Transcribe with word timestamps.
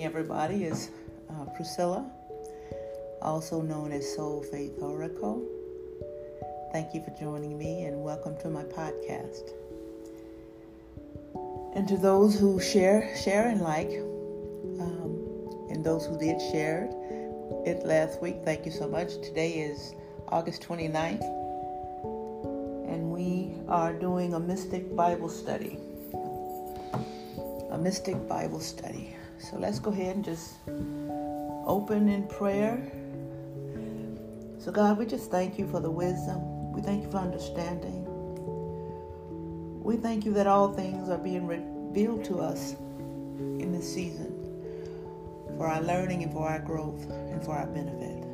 morning, 0.00 0.16
everybody. 0.16 0.64
Is 0.64 0.90
uh, 1.28 1.44
Priscilla, 1.56 2.10
also 3.20 3.60
known 3.60 3.92
as 3.92 4.14
Soul 4.14 4.42
Faith 4.42 4.78
Oracle. 4.80 5.44
Thank 6.72 6.94
you 6.94 7.02
for 7.02 7.10
joining 7.20 7.58
me 7.58 7.84
and 7.84 8.02
welcome 8.02 8.34
to 8.38 8.48
my 8.48 8.62
podcast. 8.62 9.52
And 11.74 11.86
to 11.88 11.98
those 11.98 12.38
who 12.38 12.58
share, 12.60 13.14
share 13.22 13.48
and 13.48 13.60
like, 13.60 13.90
um, 14.80 15.68
and 15.70 15.84
those 15.84 16.06
who 16.06 16.18
did 16.18 16.40
share 16.50 16.88
it 17.66 17.84
last 17.84 18.22
week, 18.22 18.36
thank 18.42 18.64
you 18.64 18.72
so 18.72 18.88
much. 18.88 19.20
Today 19.20 19.52
is 19.52 19.94
August 20.28 20.62
29th, 20.62 21.24
and 22.88 23.10
we 23.10 23.52
are 23.68 23.92
doing 23.92 24.32
a 24.32 24.40
mystic 24.40 24.96
Bible 24.96 25.28
study. 25.28 25.78
A 27.70 27.78
mystic 27.78 28.16
Bible 28.26 28.60
study. 28.60 29.14
So 29.40 29.56
let's 29.56 29.78
go 29.78 29.90
ahead 29.90 30.16
and 30.16 30.24
just 30.24 30.56
open 31.66 32.08
in 32.08 32.26
prayer. 32.28 32.92
So, 34.58 34.70
God, 34.70 34.98
we 34.98 35.06
just 35.06 35.30
thank 35.30 35.58
you 35.58 35.66
for 35.66 35.80
the 35.80 35.90
wisdom. 35.90 36.72
We 36.72 36.82
thank 36.82 37.02
you 37.04 37.10
for 37.10 37.16
understanding. 37.16 38.04
We 39.82 39.96
thank 39.96 40.26
you 40.26 40.34
that 40.34 40.46
all 40.46 40.72
things 40.74 41.08
are 41.08 41.18
being 41.18 41.46
revealed 41.46 42.24
to 42.26 42.40
us 42.40 42.74
in 43.38 43.72
this 43.72 43.90
season 43.92 44.36
for 45.56 45.66
our 45.66 45.80
learning 45.80 46.22
and 46.22 46.32
for 46.32 46.46
our 46.46 46.60
growth 46.60 47.10
and 47.10 47.42
for 47.42 47.52
our 47.52 47.66
benefit. 47.66 48.24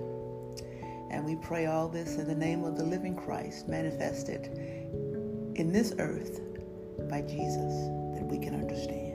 And 1.10 1.24
we 1.24 1.36
pray 1.36 1.66
all 1.66 1.88
this 1.88 2.16
in 2.16 2.26
the 2.26 2.34
name 2.34 2.64
of 2.64 2.76
the 2.76 2.84
living 2.84 3.14
Christ 3.14 3.68
manifested 3.68 4.46
in 5.54 5.72
this 5.72 5.94
earth 6.00 6.40
by 7.08 7.22
Jesus 7.22 7.72
that 8.14 8.26
we 8.26 8.38
can 8.38 8.54
understand 8.54 9.05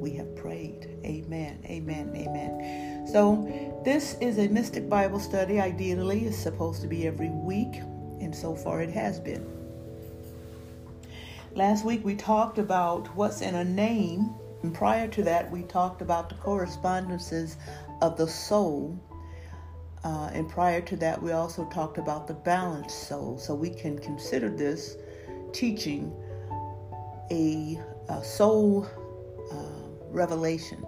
we 0.00 0.12
have 0.12 0.34
prayed. 0.34 0.88
Amen. 1.04 1.62
Amen. 1.66 2.10
Amen. 2.16 3.06
So, 3.06 3.80
this 3.84 4.16
is 4.20 4.38
a 4.38 4.48
mystic 4.48 4.88
Bible 4.88 5.20
study. 5.20 5.60
Ideally, 5.60 6.24
it's 6.24 6.36
supposed 6.36 6.80
to 6.82 6.88
be 6.88 7.06
every 7.06 7.30
week, 7.30 7.76
and 8.20 8.34
so 8.34 8.54
far 8.54 8.80
it 8.80 8.90
has 8.90 9.20
been. 9.20 9.46
Last 11.54 11.84
week 11.84 12.04
we 12.04 12.14
talked 12.14 12.58
about 12.58 13.14
what's 13.16 13.40
in 13.40 13.56
a 13.56 13.64
name, 13.64 14.34
and 14.62 14.74
prior 14.74 15.08
to 15.08 15.22
that, 15.24 15.50
we 15.50 15.62
talked 15.62 16.00
about 16.00 16.28
the 16.28 16.36
correspondences 16.36 17.56
of 18.00 18.16
the 18.16 18.28
soul. 18.28 18.98
Uh, 20.02 20.30
and 20.32 20.48
prior 20.48 20.80
to 20.80 20.96
that, 20.96 21.20
we 21.20 21.32
also 21.32 21.64
talked 21.66 21.98
about 21.98 22.26
the 22.26 22.34
balanced 22.34 23.08
soul. 23.08 23.36
So 23.36 23.54
we 23.54 23.70
can 23.70 23.98
consider 23.98 24.48
this 24.48 24.96
teaching 25.52 26.14
a, 27.30 27.80
a 28.08 28.24
soul 28.24 28.88
revelation 30.10 30.84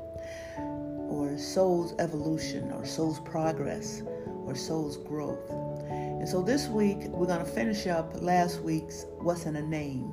or 1.09 1.37
soul's 1.39 1.95
evolution 1.99 2.73
or 2.73 2.85
soul's 2.85 3.21
progress 3.21 4.03
or 4.47 4.55
soul's 4.55 4.97
growth. 4.97 5.51
And 5.91 6.29
so 6.29 6.43
this 6.43 6.69
week 6.69 6.99
we're 7.09 7.27
going 7.27 7.45
to 7.45 7.51
finish 7.51 7.87
up 7.87 8.21
last 8.23 8.61
week's 8.61 9.07
What's 9.19 9.47
in 9.47 9.57
a 9.57 9.63
Name. 9.63 10.13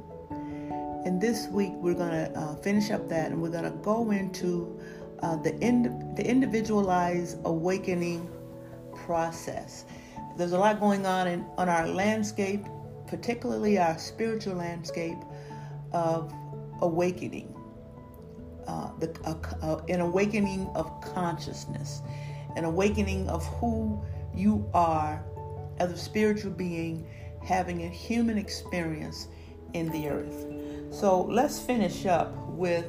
And 1.05 1.21
this 1.21 1.47
week 1.47 1.71
we're 1.75 1.93
going 1.93 2.11
to 2.11 2.37
uh, 2.37 2.55
finish 2.55 2.91
up 2.91 3.07
that 3.09 3.31
and 3.31 3.41
we're 3.41 3.51
going 3.51 3.63
to 3.63 3.77
go 3.83 4.11
into 4.11 4.79
uh, 5.21 5.35
the, 5.37 5.57
ind- 5.59 6.17
the 6.17 6.25
individualized 6.25 7.37
awakening 7.45 8.29
process. 8.95 9.85
There's 10.37 10.53
a 10.53 10.57
lot 10.57 10.79
going 10.79 11.05
on 11.05 11.27
in, 11.27 11.45
on 11.57 11.69
our 11.69 11.87
landscape, 11.87 12.65
particularly 13.07 13.77
our 13.77 13.97
spiritual 13.97 14.55
landscape 14.55 15.17
of 15.91 16.33
awakening 16.81 17.58
uh, 18.69 18.91
the, 18.99 19.83
an 19.89 19.99
awakening 19.99 20.69
of 20.75 21.01
consciousness, 21.01 22.01
an 22.55 22.65
awakening 22.65 23.27
of 23.27 23.43
who 23.57 23.99
you 24.35 24.69
are 24.75 25.23
as 25.79 25.91
a 25.91 25.97
spiritual 25.97 26.51
being 26.51 27.07
having 27.43 27.83
a 27.83 27.87
human 27.87 28.37
experience 28.37 29.27
in 29.73 29.89
the 29.89 30.07
earth. 30.07 30.45
So 30.91 31.23
let's 31.23 31.59
finish 31.59 32.05
up 32.05 32.35
with 32.49 32.85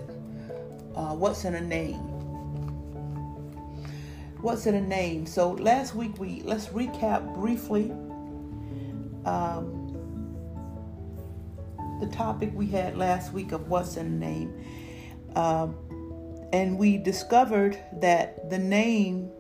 uh, 0.95 1.15
what's 1.15 1.45
in 1.47 1.55
a 1.55 1.61
name. 1.61 2.01
What's 4.43 4.67
in 4.67 4.75
a 4.75 4.83
name? 4.83 5.25
So 5.25 5.53
last 5.53 5.95
week 5.95 6.19
we 6.19 6.43
let's 6.43 6.67
recap 6.67 7.35
briefly 7.35 7.91
um, 9.25 9.77
the 12.01 12.09
topic 12.09 12.51
we 12.55 12.67
had 12.67 12.99
last 12.99 13.33
week 13.33 13.53
of 13.53 13.69
what's 13.69 13.97
in 13.97 14.07
a 14.07 14.11
name. 14.11 14.53
Um, 15.37 15.77
and 16.53 16.79
we 16.79 16.97
discovered 16.97 17.79
that 18.01 18.51
the 18.51 18.59
name 18.59 19.31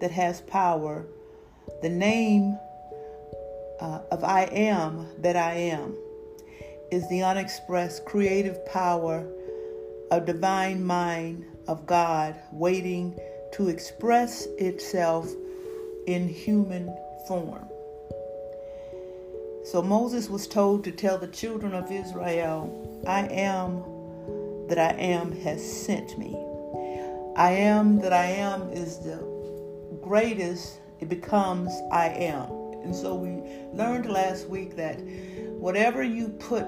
that 0.00 0.10
has 0.10 0.40
power, 0.42 1.06
the 1.80 1.88
name 1.88 2.58
uh, 3.80 4.00
of 4.10 4.22
I 4.24 4.42
am 4.44 5.06
that 5.22 5.36
I 5.36 5.54
am, 5.54 5.96
is 6.90 7.08
the 7.08 7.22
unexpressed 7.22 8.04
creative 8.04 8.64
power 8.66 9.26
of 10.10 10.26
divine 10.26 10.84
mind 10.84 11.46
of 11.66 11.86
God 11.86 12.36
waiting 12.52 13.18
to 13.52 13.68
express 13.68 14.46
itself 14.58 15.30
in 16.06 16.28
human 16.28 16.94
form. 17.26 17.64
So 19.64 19.80
Moses 19.80 20.28
was 20.28 20.46
told 20.46 20.84
to 20.84 20.92
tell 20.92 21.16
the 21.16 21.28
children 21.28 21.72
of 21.74 21.90
Israel, 21.90 23.02
I 23.06 23.20
am 23.28 23.84
that 24.72 24.94
I 24.94 24.98
am 24.98 25.38
has 25.42 25.62
sent 25.62 26.16
me. 26.16 26.34
I 27.36 27.50
am 27.50 27.98
that 27.98 28.14
I 28.14 28.24
am 28.24 28.70
is 28.70 29.00
the 29.00 29.18
greatest, 30.00 30.80
it 30.98 31.10
becomes 31.10 31.70
I 31.92 32.08
am. 32.08 32.50
And 32.82 32.96
so 32.96 33.14
we 33.14 33.42
learned 33.76 34.06
last 34.06 34.48
week 34.48 34.74
that 34.76 34.98
whatever 35.58 36.02
you 36.02 36.30
put 36.30 36.64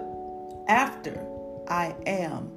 after 0.68 1.18
I 1.66 1.96
am, 2.04 2.52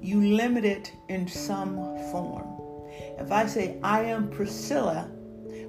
you 0.00 0.36
limit 0.36 0.64
it 0.64 0.92
in 1.08 1.26
some 1.26 1.74
form. 2.12 2.46
If 3.18 3.32
I 3.32 3.46
say 3.46 3.80
I 3.82 4.02
am 4.02 4.30
Priscilla, 4.30 5.10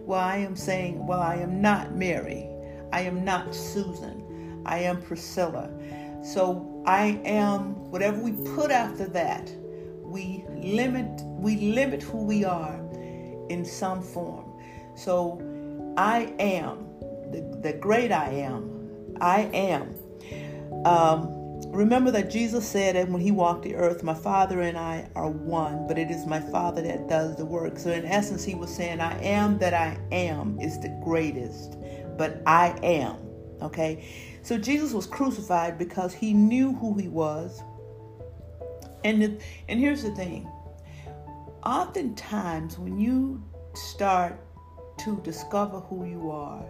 well, 0.01 0.19
I 0.19 0.37
am 0.37 0.55
saying, 0.55 1.07
well, 1.07 1.21
I 1.21 1.37
am 1.37 1.63
not 1.63 1.95
Mary. 1.95 2.47
I 2.93 3.01
am 3.01 3.25
not 3.25 3.55
Susan. 3.55 4.61
I 4.67 4.81
am 4.81 5.01
Priscilla. 5.01 5.71
So 6.25 6.83
I 6.85 7.21
am, 7.23 7.75
whatever 7.91 8.19
we 8.19 8.31
put 8.55 8.71
after 8.71 9.05
that, 9.09 9.51
we 10.01 10.43
limit 10.49 11.21
we 11.23 11.57
limit 11.57 12.01
who 12.01 12.23
we 12.23 12.43
are 12.43 12.75
in 13.49 13.63
some 13.63 14.01
form. 14.01 14.45
So 14.95 15.39
I 15.97 16.33
am 16.39 16.87
the, 17.31 17.59
the 17.61 17.73
great 17.73 18.11
I 18.11 18.29
am. 18.29 19.15
I 19.21 19.41
am. 19.53 19.95
Um, 20.85 21.61
remember 21.71 22.11
that 22.11 22.31
Jesus 22.31 22.67
said 22.67 22.95
that 22.95 23.09
when 23.09 23.21
he 23.21 23.31
walked 23.31 23.63
the 23.63 23.75
earth, 23.75 24.03
my 24.03 24.13
Father 24.13 24.61
and 24.61 24.77
I 24.77 25.09
are 25.15 25.29
one, 25.29 25.87
but 25.87 25.97
it 25.97 26.09
is 26.09 26.25
my 26.25 26.39
Father 26.39 26.81
that 26.81 27.07
does 27.07 27.35
the 27.35 27.45
work. 27.45 27.77
So 27.77 27.91
in 27.91 28.05
essence, 28.05 28.43
he 28.43 28.55
was 28.55 28.73
saying, 28.73 28.99
I 28.99 29.21
am 29.21 29.57
that 29.59 29.73
I 29.73 29.97
am 30.11 30.59
is 30.59 30.79
the 30.79 30.89
greatest, 31.03 31.77
but 32.17 32.41
I 32.45 32.69
am. 32.81 33.17
Okay? 33.61 34.03
So 34.45 34.59
Jesus 34.59 34.93
was 34.93 35.07
crucified 35.07 35.79
because 35.79 36.13
he 36.13 36.31
knew 36.31 36.71
who 36.75 36.93
he 36.93 37.07
was. 37.07 37.63
And, 39.03 39.19
the, 39.19 39.39
and 39.67 39.79
here's 39.79 40.03
the 40.03 40.11
thing 40.11 40.47
oftentimes, 41.63 42.77
when 42.77 42.99
you 42.99 43.43
start 43.73 44.39
to 44.99 45.19
discover 45.23 45.79
who 45.79 46.05
you 46.05 46.29
are, 46.29 46.61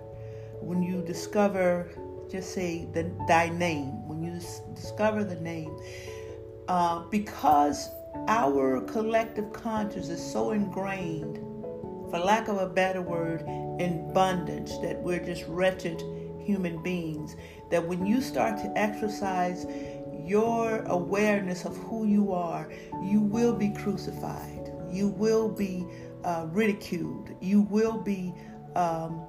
when 0.62 0.82
you 0.82 1.02
discover, 1.02 1.92
just 2.32 2.54
say, 2.54 2.88
the, 2.94 3.12
thy 3.28 3.50
name, 3.50 4.08
when 4.08 4.24
you 4.24 4.40
discover 4.74 5.26
the 5.26 5.36
name, 5.42 5.78
uh, 6.70 7.00
because 7.10 7.90
our 8.30 8.80
collective 8.84 9.52
conscience 9.52 10.08
is 10.08 10.24
so 10.24 10.52
ingrained, 10.52 11.40
for 12.10 12.20
lack 12.20 12.48
of 12.48 12.58
a 12.58 12.70
better 12.70 13.02
word, 13.02 13.42
in 13.82 14.14
bondage 14.14 14.72
that 14.82 14.98
we're 15.02 15.20
just 15.20 15.44
wretched 15.50 16.02
human 16.46 16.82
beings 16.82 17.36
that 17.72 17.86
when 17.88 18.06
you 18.06 18.22
start 18.22 18.58
to 18.58 18.72
exercise 18.78 19.66
your 20.26 20.80
awareness 20.84 21.66
of 21.66 21.76
who 21.78 22.06
you 22.08 22.34
are, 22.34 22.72
you 23.04 23.22
will 23.22 23.54
be 23.54 23.70
crucified. 23.70 24.72
You 24.90 25.10
will 25.10 25.50
be 25.50 25.86
uh, 26.24 26.48
ridiculed. 26.50 27.30
You 27.42 27.62
will 27.62 27.98
be 27.98 28.34
um, 28.76 29.22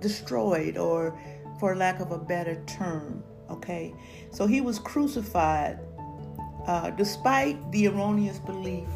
destroyed, 0.00 0.76
or 0.76 1.18
for 1.58 1.76
lack 1.76 2.00
of 2.00 2.10
a 2.10 2.18
better 2.18 2.62
term. 2.66 3.22
Okay? 3.50 3.94
So 4.32 4.46
he 4.46 4.60
was 4.60 4.78
crucified 4.78 5.78
uh, 6.66 6.90
despite 6.90 7.70
the 7.72 7.88
erroneous 7.88 8.38
belief. 8.38 8.88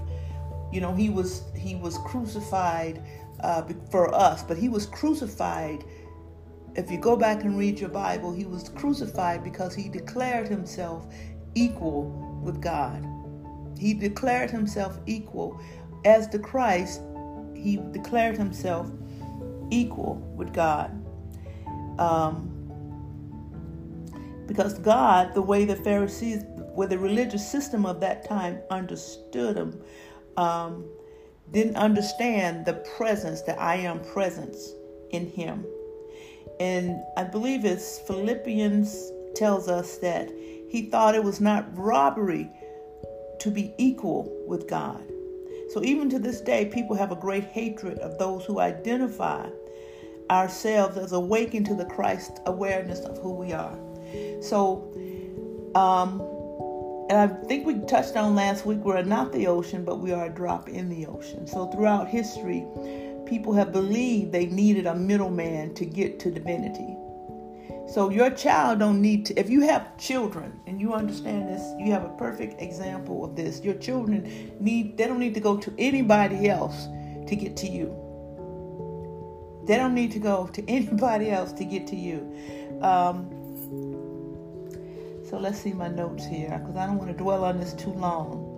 You 0.73 0.81
know, 0.81 0.95
he 0.95 1.11
was 1.11 1.43
he 1.57 1.77
was 1.77 1.99
crucified 1.99 3.03
uh, 3.41 3.63
for 3.91 4.13
us, 4.15 4.43
but 4.43 4.57
he 4.57 4.69
was 4.69 4.87
crucified 4.87 5.85
if 6.77 6.91
you 6.91 6.99
go 6.99 7.17
back 7.17 7.45
and 7.45 7.57
read 7.57 7.79
your 7.79 7.89
Bible, 7.91 8.33
he 8.33 8.45
was 8.47 8.69
crucified 8.69 9.45
because 9.45 9.75
he 9.75 9.89
declared 9.89 10.49
himself 10.49 11.07
equal 11.55 12.41
with 12.43 12.61
God. 12.61 13.07
he 13.79 13.95
declared 13.95 14.51
himself 14.51 14.99
equal 15.07 15.61
as 16.05 16.29
the 16.29 16.39
Christ. 16.39 17.01
He 17.55 17.81
declared 17.93 18.37
himself 18.37 18.91
equal 19.71 20.17
with 20.37 20.53
God. 20.53 20.91
Um, 21.99 22.51
because 24.47 24.79
God, 24.79 25.35
the 25.35 25.43
way 25.43 25.65
the 25.65 25.77
Pharisees, 25.77 26.45
where 26.75 26.89
the 26.89 26.99
religious 26.99 27.49
system 27.49 27.87
of 27.87 28.01
that 28.01 28.29
time 28.29 28.61
understood 28.71 29.57
him, 29.57 29.83
um, 30.37 30.85
didn't 31.51 31.77
understand 31.77 32.67
the 32.67 32.75
presence, 32.97 33.43
the 33.43 33.59
I 33.61 33.77
am 33.77 34.01
presence 34.01 34.73
in 35.11 35.27
him. 35.27 35.65
And 36.61 37.03
I 37.17 37.25
believe 37.25 37.65
it's 37.65 37.99
Philippians 38.01 39.11
tells 39.35 39.69
us 39.69 39.99
that 39.99 40.31
he 40.69 40.89
thought 40.91 41.15
it 41.15 41.25
was 41.25 41.41
not 41.41 41.77
robbery 41.77 42.51
to 43.41 43.51
be 43.51 43.75
equal 43.79 44.33
with 44.47 44.69
God. 44.69 45.03
So 45.71 45.83
even 45.83 46.09
to 46.11 46.19
this 46.19 46.41
day, 46.41 46.67
people 46.67 46.95
have 46.97 47.11
a 47.11 47.17
great 47.17 47.45
hatred 47.45 47.99
of 47.99 48.19
those 48.19 48.45
who 48.45 48.61
identify 48.61 49.49
ourselves 50.31 50.97
as 50.97 51.13
awakened 51.13 51.67
to 51.67 51.75
the 51.75 51.85
Christ 51.85 52.41
awareness 52.47 53.01
of 53.01 53.19
who 53.19 53.33
we 53.33 53.53
are. 53.53 53.77
So, 54.41 54.91
um, 55.75 56.21
and 57.11 57.19
I 57.19 57.27
think 57.47 57.67
we 57.67 57.81
touched 57.87 58.17
on 58.17 58.35
last 58.35 58.65
week, 58.65 58.79
we're 58.79 59.03
not 59.03 59.33
the 59.33 59.47
ocean, 59.47 59.85
but 59.85 59.99
we 59.99 60.13
are 60.13 60.27
a 60.27 60.31
drop 60.31 60.69
in 60.69 60.89
the 60.89 61.07
ocean. 61.07 61.47
So 61.47 61.67
throughout 61.67 62.09
history, 62.09 62.67
people 63.27 63.53
have 63.55 63.73
believed 63.73 64.33
they 64.33 64.47
needed 64.47 64.87
a 64.87 64.95
middleman 64.95 65.75
to 65.75 65.85
get 65.85 66.19
to 66.21 66.31
divinity. 66.31 66.97
So 67.87 68.09
your 68.09 68.31
child 68.31 68.79
don't 68.79 69.01
need 69.01 69.27
to 69.27 69.39
if 69.39 69.51
you 69.51 69.61
have 69.63 69.97
children 69.99 70.59
and 70.67 70.81
you 70.81 70.95
understand 70.95 71.49
this, 71.49 71.63
you 71.79 71.93
have 71.93 72.05
a 72.05 72.17
perfect 72.17 72.61
example 72.61 73.25
of 73.25 73.37
this. 73.37 73.63
Your 73.63 73.75
children 73.75 74.53
need 74.59 74.97
they 74.97 75.07
don't 75.07 75.21
need 75.21 75.35
to 75.35 75.41
go 75.41 75.57
to 75.57 75.73
anybody 75.79 76.49
else 76.49 76.87
to 77.29 77.37
get 77.37 77.57
to 77.59 77.69
you. 77.69 78.01
They 79.67 79.77
don't 79.77 79.95
need 79.95 80.13
to 80.13 80.19
go 80.19 80.47
to 80.49 80.65
anybody 80.69 81.31
else 81.31 81.53
to 81.53 81.65
get 81.65 81.87
to 81.89 81.97
you. 81.97 82.19
Um, 82.83 83.31
so 85.29 85.39
let's 85.39 85.61
see 85.61 85.73
my 85.73 85.89
notes 85.89 86.25
here 86.27 86.59
because 86.59 86.77
I 86.77 86.87
don't 86.87 86.99
want 86.99 87.11
to 87.11 87.17
dwell 87.17 87.45
on 87.45 87.59
this 87.59 87.75
too 87.75 87.93
long. 87.93 88.51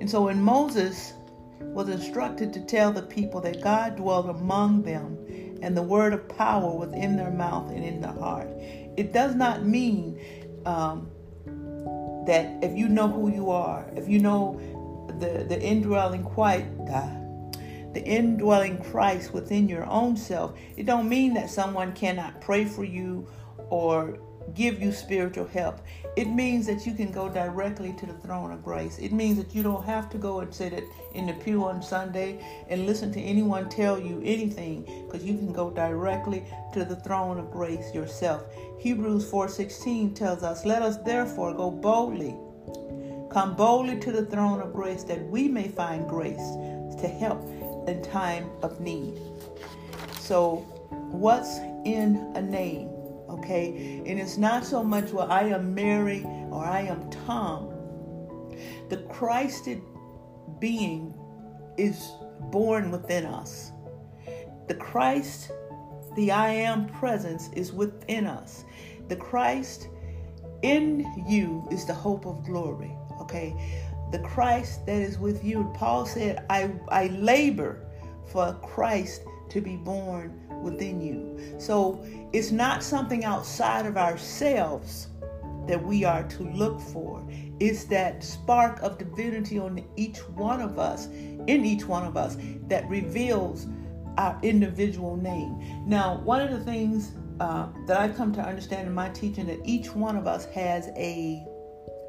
And 0.00 0.10
so 0.10 0.22
when 0.22 0.40
Moses 0.40 1.14
was 1.62 1.88
instructed 1.88 2.52
to 2.52 2.60
tell 2.60 2.92
the 2.92 3.02
people 3.02 3.40
that 3.40 3.62
God 3.62 3.96
dwelled 3.96 4.28
among 4.28 4.82
them 4.82 5.18
and 5.62 5.76
the 5.76 5.82
word 5.82 6.12
of 6.12 6.28
power 6.28 6.74
was 6.74 6.92
in 6.92 7.16
their 7.16 7.30
mouth 7.30 7.70
and 7.70 7.84
in 7.84 8.00
their 8.00 8.12
heart, 8.12 8.48
it 8.96 9.12
does 9.12 9.34
not 9.34 9.64
mean 9.64 10.20
um, 10.66 11.10
that 12.26 12.62
if 12.62 12.76
you 12.76 12.88
know 12.88 13.08
who 13.08 13.32
you 13.32 13.50
are, 13.50 13.90
if 13.96 14.08
you 14.08 14.18
know 14.18 14.60
the, 15.20 15.44
the 15.44 15.60
indwelling 15.60 16.24
quiet, 16.24 16.66
uh, 16.92 17.08
the 17.92 18.02
indwelling 18.04 18.82
Christ 18.82 19.32
within 19.32 19.68
your 19.68 19.86
own 19.86 20.16
self, 20.16 20.54
it 20.76 20.86
don't 20.86 21.08
mean 21.08 21.34
that 21.34 21.50
someone 21.50 21.92
cannot 21.92 22.40
pray 22.40 22.64
for 22.64 22.84
you 22.84 23.28
or 23.70 24.18
give 24.54 24.82
you 24.82 24.92
spiritual 24.92 25.46
help. 25.46 25.80
It 26.14 26.28
means 26.28 26.66
that 26.66 26.86
you 26.86 26.92
can 26.92 27.10
go 27.10 27.30
directly 27.30 27.94
to 27.94 28.04
the 28.04 28.12
throne 28.12 28.52
of 28.52 28.62
grace. 28.62 28.98
It 28.98 29.12
means 29.12 29.38
that 29.38 29.54
you 29.54 29.62
don't 29.62 29.84
have 29.84 30.10
to 30.10 30.18
go 30.18 30.40
and 30.40 30.54
sit 30.54 30.84
in 31.14 31.26
the 31.26 31.32
pew 31.32 31.64
on 31.64 31.82
Sunday 31.82 32.38
and 32.68 32.84
listen 32.84 33.10
to 33.12 33.20
anyone 33.20 33.70
tell 33.70 33.98
you 33.98 34.20
anything 34.22 35.06
because 35.06 35.24
you 35.24 35.38
can 35.38 35.54
go 35.54 35.70
directly 35.70 36.44
to 36.74 36.84
the 36.84 36.96
throne 36.96 37.38
of 37.38 37.50
grace 37.50 37.94
yourself. 37.94 38.44
Hebrews 38.78 39.24
4:16 39.30 40.12
tells 40.12 40.42
us, 40.42 40.66
"Let 40.66 40.82
us 40.82 40.98
therefore 40.98 41.54
go 41.54 41.70
boldly, 41.70 42.36
come 43.30 43.56
boldly 43.56 43.98
to 44.00 44.12
the 44.12 44.26
throne 44.26 44.60
of 44.60 44.74
grace 44.74 45.04
that 45.04 45.30
we 45.30 45.48
may 45.48 45.68
find 45.68 46.06
grace 46.06 46.46
to 47.00 47.08
help 47.08 47.42
in 47.88 48.02
time 48.02 48.50
of 48.60 48.80
need." 48.80 49.18
So, 50.20 50.56
what's 51.10 51.58
in 51.84 52.32
a 52.34 52.42
name? 52.42 52.90
Okay? 53.32 54.02
And 54.06 54.18
it's 54.18 54.36
not 54.36 54.64
so 54.64 54.82
much, 54.82 55.10
well, 55.10 55.30
I 55.30 55.44
am 55.44 55.74
Mary 55.74 56.24
or 56.50 56.64
I 56.64 56.82
am 56.82 57.10
Tom. 57.10 57.68
The 58.88 58.98
Christed 59.08 59.82
being 60.58 61.14
is 61.78 62.10
born 62.50 62.90
within 62.90 63.26
us. 63.26 63.72
The 64.68 64.74
Christ, 64.74 65.50
the 66.16 66.30
I 66.30 66.52
am 66.52 66.86
presence 66.86 67.48
is 67.54 67.72
within 67.72 68.26
us. 68.26 68.64
The 69.08 69.16
Christ 69.16 69.88
in 70.62 71.06
you 71.28 71.66
is 71.70 71.84
the 71.84 71.94
hope 71.94 72.26
of 72.26 72.44
glory, 72.44 72.96
okay? 73.20 73.54
The 74.12 74.20
Christ 74.20 74.86
that 74.86 75.00
is 75.00 75.18
with 75.18 75.44
you. 75.44 75.72
Paul 75.74 76.06
said, 76.06 76.44
I, 76.50 76.70
I 76.88 77.08
labor 77.08 77.84
for 78.26 78.54
Christ 78.62 79.22
to 79.50 79.60
be 79.60 79.76
born 79.76 80.40
within 80.62 81.00
you. 81.00 81.58
So 81.58 82.04
it's 82.32 82.50
not 82.50 82.82
something 82.82 83.24
outside 83.24 83.86
of 83.86 83.96
ourselves 83.96 85.08
that 85.66 85.82
we 85.82 86.04
are 86.04 86.24
to 86.24 86.42
look 86.50 86.80
for. 86.80 87.24
It's 87.60 87.84
that 87.84 88.24
spark 88.24 88.80
of 88.82 88.98
divinity 88.98 89.58
on 89.58 89.84
each 89.96 90.18
one 90.30 90.60
of 90.60 90.78
us, 90.78 91.06
in 91.06 91.64
each 91.64 91.84
one 91.86 92.04
of 92.04 92.16
us, 92.16 92.36
that 92.68 92.88
reveals 92.88 93.66
our 94.18 94.38
individual 94.42 95.16
name. 95.16 95.84
Now, 95.86 96.20
one 96.24 96.40
of 96.40 96.50
the 96.50 96.64
things 96.64 97.12
uh, 97.40 97.68
that 97.86 97.98
I've 97.98 98.16
come 98.16 98.32
to 98.34 98.40
understand 98.40 98.86
in 98.86 98.94
my 98.94 99.08
teaching 99.10 99.46
that 99.46 99.60
each 99.64 99.94
one 99.94 100.16
of 100.16 100.26
us 100.26 100.44
has 100.46 100.88
a 100.96 101.44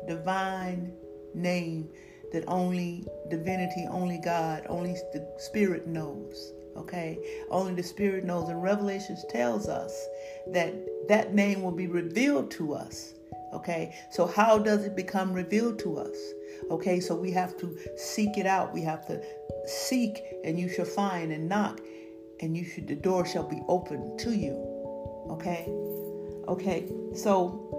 divine 0.08 0.94
name 1.34 1.90
that 2.32 2.44
only 2.48 3.06
divinity, 3.30 3.88
only 3.90 4.18
God, 4.18 4.66
only 4.68 4.94
the 5.14 5.36
Spirit 5.38 5.88
knows 5.88 6.54
okay? 6.76 7.20
Only 7.50 7.74
the 7.76 7.84
spirit 7.84 8.24
knows 8.24 8.50
and 8.50 8.62
revelations 8.62 9.26
tells 9.30 9.68
us 9.68 9.94
that 10.48 10.74
that 11.08 11.34
name 11.34 11.62
will 11.62 11.72
be 11.72 11.88
revealed 11.88 12.52
to 12.52 12.74
us 12.74 13.14
okay? 13.54 13.96
So 14.12 14.26
how 14.26 14.58
does 14.58 14.84
it 14.84 14.96
become 14.96 15.34
revealed 15.34 15.80
to 15.80 15.98
us 15.98 16.18
okay? 16.72 17.00
So 17.00 17.16
we 17.16 17.32
have 17.32 17.58
to 17.58 17.78
seek 17.98 18.38
it 18.38 18.46
out. 18.46 18.74
We 18.74 18.82
have 18.82 19.06
to 19.08 19.22
seek 19.66 20.22
and 20.44 20.60
you 20.60 20.70
shall 20.70 20.86
find 20.86 21.32
and 21.32 21.48
knock 21.48 21.80
and 22.42 22.58
you 22.58 22.66
should 22.66 22.88
the 22.88 22.96
door 22.96 23.26
shall 23.26 23.48
be 23.48 23.62
open 23.68 24.18
to 24.18 24.32
you 24.32 24.54
okay? 25.30 25.68
Okay 26.48 26.88
so 27.16 27.70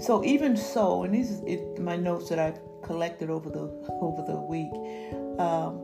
so 0.00 0.22
even 0.24 0.56
so 0.56 1.04
and 1.04 1.14
these 1.14 1.40
is 1.46 1.78
my 1.78 1.96
notes 1.96 2.28
that 2.28 2.38
i've 2.38 2.58
collected 2.82 3.30
over 3.30 3.48
the 3.48 3.72
over 4.02 4.22
the 4.26 4.36
week 4.36 4.70
um, 5.40 5.80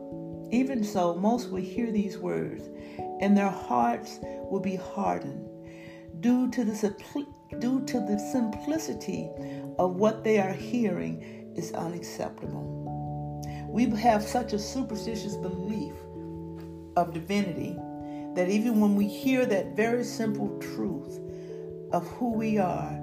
even 0.53 0.83
so, 0.83 1.15
most 1.15 1.49
will 1.49 1.61
hear 1.61 1.91
these 1.91 2.17
words, 2.17 2.69
and 3.19 3.35
their 3.35 3.49
hearts 3.49 4.19
will 4.49 4.59
be 4.59 4.75
hardened 4.75 5.49
due 6.19 6.49
to 6.51 6.63
the 6.63 7.25
due 7.59 7.83
to 7.85 7.99
the 7.99 8.19
simplicity 8.31 9.29
of 9.77 9.95
what 9.95 10.23
they 10.23 10.39
are 10.39 10.53
hearing 10.53 11.53
is 11.55 11.73
unacceptable. 11.73 12.81
We 13.69 13.85
have 13.85 14.23
such 14.23 14.53
a 14.53 14.59
superstitious 14.59 15.35
belief 15.35 15.93
of 16.95 17.13
divinity 17.13 17.75
that 18.35 18.49
even 18.49 18.79
when 18.79 18.95
we 18.95 19.07
hear 19.07 19.45
that 19.45 19.75
very 19.75 20.03
simple 20.03 20.57
truth 20.59 21.19
of 21.91 22.07
who 22.11 22.33
we 22.33 22.57
are, 22.57 23.02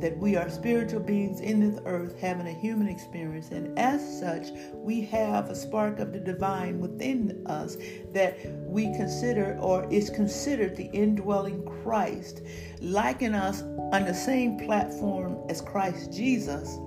that 0.00 0.16
we 0.18 0.36
are 0.36 0.48
spiritual 0.48 1.00
beings 1.00 1.40
in 1.40 1.60
this 1.60 1.80
earth 1.84 2.18
having 2.18 2.46
a 2.46 2.52
human 2.52 2.88
experience, 2.88 3.50
and 3.50 3.78
as 3.78 4.20
such, 4.20 4.48
we 4.72 5.02
have 5.02 5.50
a 5.50 5.54
spark 5.54 5.98
of 5.98 6.12
the 6.12 6.20
divine 6.20 6.80
within 6.80 7.42
us 7.46 7.76
that 8.12 8.38
we 8.66 8.84
consider 8.96 9.58
or 9.60 9.90
is 9.92 10.10
considered 10.10 10.76
the 10.76 10.90
indwelling 10.92 11.64
Christ, 11.82 12.42
liking 12.80 13.34
us 13.34 13.62
on 13.92 14.04
the 14.04 14.14
same 14.14 14.58
platform 14.58 15.38
as 15.48 15.60
Christ 15.60 16.12
Jesus, 16.12 16.78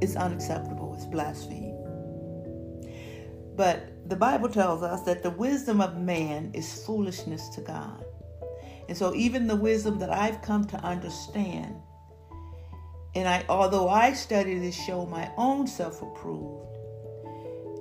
is 0.00 0.16
unacceptable, 0.16 0.94
it's 0.94 1.06
blasphemy. 1.06 1.74
But 3.56 4.08
the 4.08 4.16
Bible 4.16 4.48
tells 4.48 4.82
us 4.82 5.02
that 5.02 5.22
the 5.22 5.30
wisdom 5.30 5.80
of 5.80 5.96
man 5.96 6.52
is 6.54 6.84
foolishness 6.84 7.48
to 7.50 7.60
God. 7.60 8.04
And 8.88 8.96
so 8.96 9.14
even 9.14 9.46
the 9.46 9.56
wisdom 9.56 9.98
that 9.98 10.10
I've 10.10 10.40
come 10.42 10.64
to 10.66 10.76
understand, 10.78 11.76
and 13.14 13.28
I 13.28 13.44
although 13.48 13.88
I 13.88 14.14
study 14.14 14.58
this 14.58 14.74
show 14.74 15.06
my 15.06 15.30
own 15.36 15.66
self-approved, 15.66 16.66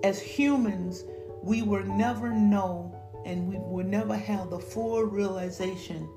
as 0.03 0.21
humans, 0.21 1.03
we 1.41 1.61
will 1.61 1.83
never 1.83 2.29
know 2.29 2.93
and 3.25 3.47
we 3.47 3.57
will 3.57 3.85
never 3.85 4.15
have 4.15 4.49
the 4.49 4.59
full 4.59 5.03
realization 5.03 6.09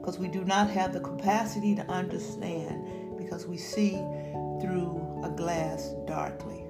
because 0.00 0.18
we 0.18 0.28
do 0.28 0.44
not 0.44 0.68
have 0.68 0.92
the 0.92 1.00
capacity 1.00 1.74
to 1.74 1.82
understand 1.90 3.16
because 3.16 3.46
we 3.46 3.56
see 3.56 3.92
through 4.60 5.22
a 5.24 5.30
glass 5.30 5.94
darkly. 6.06 6.62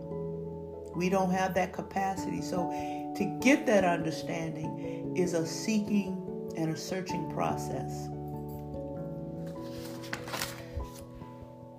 We 0.94 1.08
don't 1.08 1.30
have 1.30 1.54
that 1.54 1.72
capacity. 1.72 2.40
So 2.40 2.70
to 3.16 3.38
get 3.40 3.66
that 3.66 3.84
understanding 3.84 5.14
is 5.16 5.34
a 5.34 5.44
seeking 5.44 6.23
and 6.56 6.74
a 6.74 6.76
searching 6.76 7.30
process. 7.32 8.08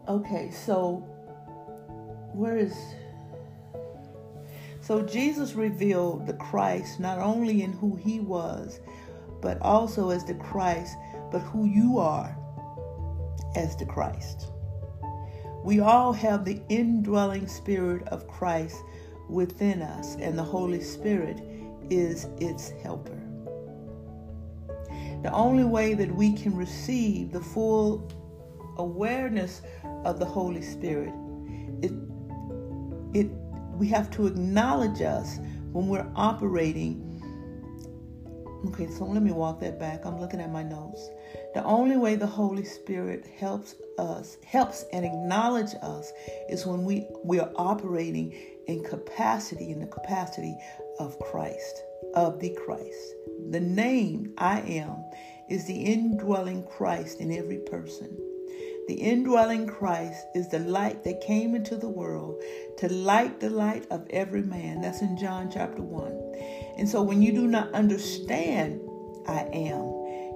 Okay, 0.08 0.52
so 0.52 0.98
where 2.34 2.58
is 2.58 2.76
so 4.82 5.02
Jesus 5.02 5.54
revealed 5.54 6.28
the 6.28 6.34
Christ 6.34 7.00
not 7.00 7.18
only 7.18 7.64
in 7.64 7.74
who 7.74 7.96
he 7.96 8.20
was, 8.20 8.80
but 9.42 9.60
also 9.62 10.12
as 10.12 10.24
the 10.24 10.36
Christ, 10.36 10.96
but 11.32 11.40
who 11.40 11.66
you 11.66 11.98
are 11.98 12.38
as 13.56 13.76
the 13.76 13.86
Christ. 13.86 14.52
We 15.64 15.80
all 15.80 16.14
have 16.14 16.46
the 16.46 16.62
indwelling 16.70 17.48
spirit 17.48 18.08
of 18.10 18.28
Christ 18.28 18.78
within 19.28 19.82
us, 19.82 20.18
and 20.18 20.38
the 20.38 20.44
Holy 20.44 20.82
Spirit 20.82 21.42
is 21.90 22.28
its 22.40 22.70
helper. 22.84 23.25
The 25.24 25.32
only 25.32 25.64
way 25.64 25.94
that 25.94 26.14
we 26.14 26.34
can 26.34 26.56
receive 26.56 27.32
the 27.32 27.42
full 27.42 28.12
awareness 28.78 29.62
of 30.04 30.20
the 30.20 30.26
Holy 30.26 30.62
Spirit, 30.62 31.14
it, 31.82 31.92
it 33.14 33.32
we 33.78 33.88
have 33.90 34.10
to 34.12 34.28
acknowledge 34.28 35.02
us 35.02 35.38
when 35.72 35.88
we're 35.88 36.10
operating. 36.16 37.02
Okay, 38.68 38.90
so 38.90 39.06
let 39.06 39.22
me 39.22 39.32
walk 39.32 39.60
that 39.60 39.80
back. 39.80 40.06
I'm 40.06 40.20
looking 40.20 40.40
at 40.40 40.52
my 40.52 40.64
notes. 40.64 41.10
The 41.54 41.64
only 41.64 41.98
way 41.98 42.16
the 42.16 42.26
Holy 42.26 42.64
Spirit 42.64 43.26
helps 43.38 43.76
us, 43.98 44.38
helps 44.46 44.86
and 44.92 45.06
acknowledge 45.06 45.76
us 45.82 46.12
is 46.50 46.66
when 46.66 46.86
we, 46.86 47.08
we 47.24 47.40
are 47.40 47.52
operating 47.56 48.34
in 48.68 48.84
capacity, 48.84 49.72
in 49.72 49.80
the 49.80 49.88
capacity 49.88 50.56
of 51.00 51.20
Christ, 51.20 51.84
of 52.14 52.40
the 52.40 52.50
Christ. 52.66 53.15
The 53.52 53.60
name 53.60 54.34
I 54.38 54.62
am 54.62 55.04
is 55.50 55.66
the 55.66 55.80
indwelling 55.80 56.64
Christ 56.64 57.20
in 57.20 57.32
every 57.32 57.60
person. 57.60 58.18
The 58.88 58.96
indwelling 58.96 59.66
Christ 59.66 60.28
is 60.36 60.50
the 60.50 60.60
light 60.60 61.04
that 61.04 61.22
came 61.22 61.56
into 61.56 61.76
the 61.76 61.90
world 61.90 62.42
to 62.78 62.92
light 62.92 63.40
the 63.40 63.50
light 63.50 63.88
of 63.90 64.06
every 64.12 64.44
man. 64.44 64.82
That's 64.82 65.02
in 65.02 65.18
John 65.18 65.50
chapter 65.52 65.82
1. 65.82 66.76
And 66.78 66.88
so 66.88 67.02
when 67.02 67.22
you 67.22 67.34
do 67.34 67.48
not 67.48 67.74
understand 67.74 68.80
I 69.28 69.48
am, 69.54 69.86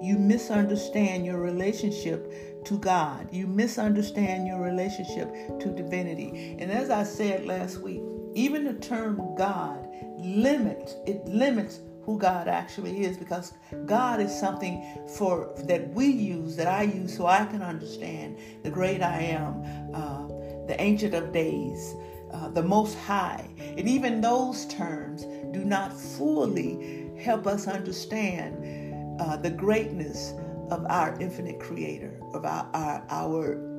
you 0.01 0.17
misunderstand 0.17 1.25
your 1.25 1.39
relationship 1.39 2.65
to 2.65 2.77
God. 2.79 3.27
You 3.31 3.45
misunderstand 3.45 4.47
your 4.47 4.61
relationship 4.61 5.31
to 5.59 5.75
divinity. 5.75 6.57
And 6.59 6.71
as 6.71 6.89
I 6.89 7.03
said 7.03 7.45
last 7.45 7.79
week, 7.79 8.01
even 8.33 8.63
the 8.63 8.73
term 8.73 9.35
God 9.35 9.87
limits, 10.17 10.95
it 11.05 11.25
limits 11.25 11.79
who 12.09 12.17
God 12.17 12.47
actually 12.47 13.03
is 13.03 13.17
because 13.17 13.53
God 13.85 14.19
is 14.19 14.33
something 14.35 14.83
for 15.15 15.53
that 15.65 15.93
we 15.93 16.07
use, 16.07 16.55
that 16.55 16.65
I 16.65 16.81
use 16.81 17.15
so 17.15 17.27
I 17.27 17.45
can 17.45 17.61
understand 17.61 18.35
the 18.63 18.71
great 18.71 19.03
I 19.03 19.21
am, 19.21 19.93
uh, 19.93 20.27
the 20.65 20.75
ancient 20.79 21.13
of 21.13 21.31
days, 21.31 21.93
uh, 22.31 22.49
the 22.49 22.63
most 22.63 22.97
high. 22.97 23.47
And 23.59 23.87
even 23.87 24.21
those 24.21 24.65
terms 24.65 25.25
do 25.53 25.63
not 25.63 25.93
fully 25.93 27.11
help 27.21 27.45
us 27.45 27.67
understand 27.67 29.21
uh, 29.21 29.37
the 29.37 29.51
greatness 29.51 30.33
of 30.71 30.87
our 30.89 31.15
infinite 31.21 31.59
creator, 31.59 32.19
of 32.33 32.43
our, 32.43 32.67
our, 32.73 33.05
our 33.11 33.69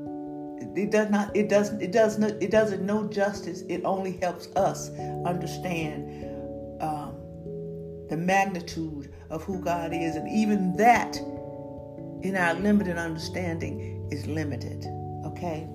it 0.77 0.93
does 0.93 1.11
not 1.11 1.35
it 1.35 1.49
doesn't 1.49 1.81
it 1.81 1.91
does 1.91 2.19
not 2.19 2.33
it 2.33 2.51
doesn't 2.51 2.85
know 2.85 3.09
justice 3.09 3.63
it 3.63 3.81
only 3.83 4.19
helps 4.19 4.49
us 4.57 4.91
understand 5.25 6.30
the 8.11 8.17
magnitude 8.17 9.15
of 9.31 9.45
who 9.45 9.63
God 9.63 9.93
is. 9.95 10.17
And 10.17 10.29
even 10.29 10.77
that, 10.77 11.17
in 11.17 12.37
our 12.37 12.55
limited 12.55 12.99
understanding, 12.99 14.09
is 14.11 14.27
limited. 14.27 14.85
Okay? 15.25 15.67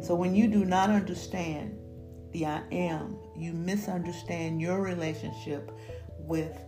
So 0.00 0.14
when 0.14 0.34
you 0.34 0.48
do 0.48 0.64
not 0.64 0.90
understand 0.90 1.78
the 2.32 2.46
I 2.46 2.62
am, 2.72 3.18
you 3.36 3.52
misunderstand 3.52 4.60
your 4.60 4.80
relationship 4.80 5.70
with 6.18 6.58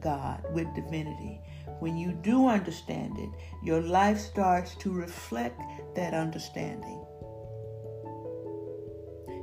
God, 0.00 0.44
with 0.52 0.72
divinity. 0.74 1.40
When 1.80 1.96
you 1.96 2.12
do 2.12 2.46
understand 2.46 3.18
it, 3.18 3.30
your 3.64 3.80
life 3.80 4.20
starts 4.20 4.74
to 4.76 4.92
reflect 4.92 5.58
that 5.96 6.12
understanding 6.12 7.03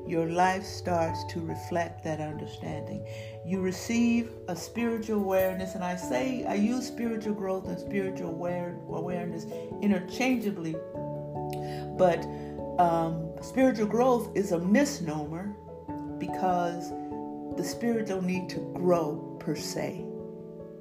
your 0.08 0.30
life 0.30 0.64
starts 0.64 1.24
to 1.26 1.40
reflect 1.40 2.04
that 2.04 2.20
understanding. 2.20 3.06
You 3.46 3.62
receive 3.62 4.32
a 4.48 4.56
spiritual 4.56 5.20
awareness, 5.20 5.76
and 5.76 5.84
I 5.84 5.96
say 5.96 6.46
I 6.46 6.56
use 6.56 6.88
spiritual 6.88 7.34
growth 7.34 7.68
and 7.68 7.80
spiritual 7.80 8.30
aware, 8.30 8.78
awareness 8.90 9.46
interchangeably, 9.82 10.76
but 11.98 12.26
um, 12.80 13.30
spiritual 13.42 13.88
growth 13.88 14.36
is 14.36 14.52
a 14.52 14.60
misnomer 14.60 15.56
because 16.18 16.92
the 17.58 17.64
spirit 17.64 18.08
don't 18.08 18.26
need 18.26 18.50
to 18.50 18.60
grow 18.74 19.38
per 19.40 19.56
se. 19.56 20.06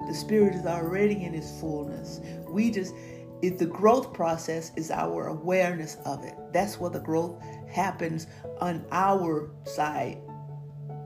The 0.07 0.13
spirit 0.13 0.55
is 0.55 0.65
already 0.65 1.23
in 1.23 1.35
its 1.35 1.59
fullness. 1.59 2.21
We 2.49 2.71
just 2.71 2.95
if 3.41 3.57
the 3.57 3.65
growth 3.65 4.13
process 4.13 4.71
is 4.75 4.91
our 4.91 5.27
awareness 5.27 5.97
of 6.05 6.23
it. 6.23 6.35
That's 6.53 6.79
where 6.79 6.89
the 6.89 6.99
growth 6.99 7.41
happens 7.67 8.27
on 8.59 8.85
our 8.91 9.51
side 9.63 10.19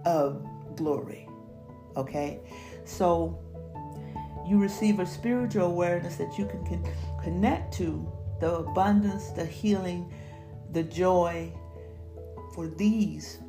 of 0.06 0.46
glory. 0.75 1.27
Okay? 1.96 2.39
So 2.84 3.39
you 4.48 4.60
receive 4.60 5.00
a 5.00 5.06
spiritual 5.06 5.65
awareness 5.68 6.18
that 6.18 6.38
you 6.38 6.46
can, 6.46 6.65
can 6.65 6.86
connect 7.24 7.74
to 7.75 8.12
the 8.39 8.56
abundance, 8.56 9.30
the 9.30 9.46
healing, 9.46 10.13
the 10.72 10.84
joy. 10.84 11.51
For 12.54 12.68
these 12.68 13.39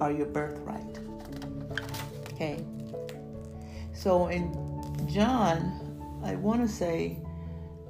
are 0.00 0.12
your 0.12 0.26
birthright. 0.26 0.98
Okay? 2.32 2.64
So 3.92 4.28
in 4.28 4.52
John, 5.08 6.20
I 6.24 6.34
want 6.34 6.60
to 6.60 6.68
say, 6.68 7.18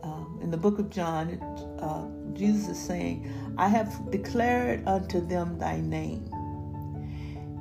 um, 0.08 0.38
in 0.42 0.50
the 0.50 0.56
book 0.56 0.78
of 0.78 0.90
John, 0.90 1.38
uh, 1.80 2.08
Jesus 2.34 2.68
is 2.68 2.78
saying, 2.78 3.30
I 3.58 3.68
have 3.68 4.10
declared 4.10 4.86
unto 4.86 5.24
them 5.24 5.58
thy 5.58 5.80
name, 5.80 6.24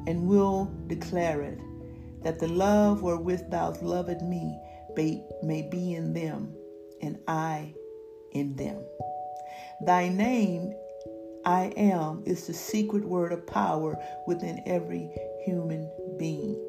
and 0.08 0.28
will 0.28 0.72
declare 0.88 1.42
it, 1.42 1.60
that 2.24 2.40
the 2.40 2.48
love 2.48 3.02
wherewith 3.02 3.50
thou 3.50 3.74
loved 3.82 4.22
me 4.22 4.58
may, 4.96 5.24
may 5.44 5.62
be 5.64 5.96
in 5.96 6.14
them, 6.14 6.56
and 7.02 7.20
I 7.28 7.74
in 8.32 8.56
them. 8.56 8.84
Thy 9.82 10.10
name, 10.10 10.74
I 11.46 11.74
am, 11.78 12.24
is 12.26 12.48
the 12.48 12.54
secret 12.54 13.06
word 13.06 13.32
of 13.32 13.46
power 13.48 13.98
within 14.26 14.62
every 14.66 15.12
human 15.46 15.90
being. 16.18 16.62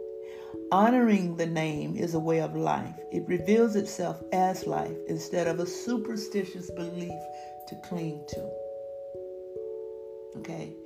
Honoring 0.71 1.37
the 1.37 1.47
name 1.47 1.97
is 1.97 2.13
a 2.13 2.19
way 2.19 2.41
of 2.41 2.55
life. 2.55 2.95
It 3.11 3.27
reveals 3.27 3.75
itself 3.75 4.23
as 4.33 4.67
life 4.67 4.97
instead 5.09 5.47
of 5.47 5.61
a 5.61 5.67
superstitious 5.67 6.71
belief 6.71 7.23
to 7.69 7.75
cling 7.89 8.23
to. 8.29 8.51
Okay? 10.37 10.77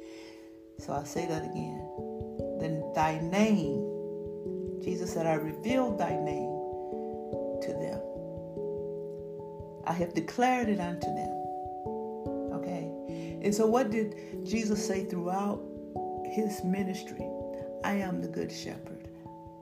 So 0.79 0.93
I'll 0.93 1.05
say 1.05 1.27
that 1.27 1.43
again. 1.43 1.89
Then 2.61 2.93
thy 2.95 3.19
name, 3.23 4.81
Jesus 4.85 5.13
said, 5.13 5.27
I 5.27 5.35
revealed 5.35 5.99
thy 5.99 6.11
name 6.11 6.53
to 7.63 7.73
them. 7.73 8.01
I 9.85 9.95
have 9.95 10.15
declared 10.15 10.69
it 10.69 10.79
unto 10.79 11.07
them. 11.07 11.35
Okay? 12.55 13.41
And 13.43 13.53
so 13.53 13.67
what 13.67 13.91
did 13.91 14.15
Jesus 14.45 14.87
say 14.87 15.07
throughout 15.07 15.61
his 16.25 16.63
ministry? 16.63 17.29
I 17.83 17.95
am 17.95 18.21
the 18.21 18.29
good 18.29 18.53
shepherd. 18.53 18.92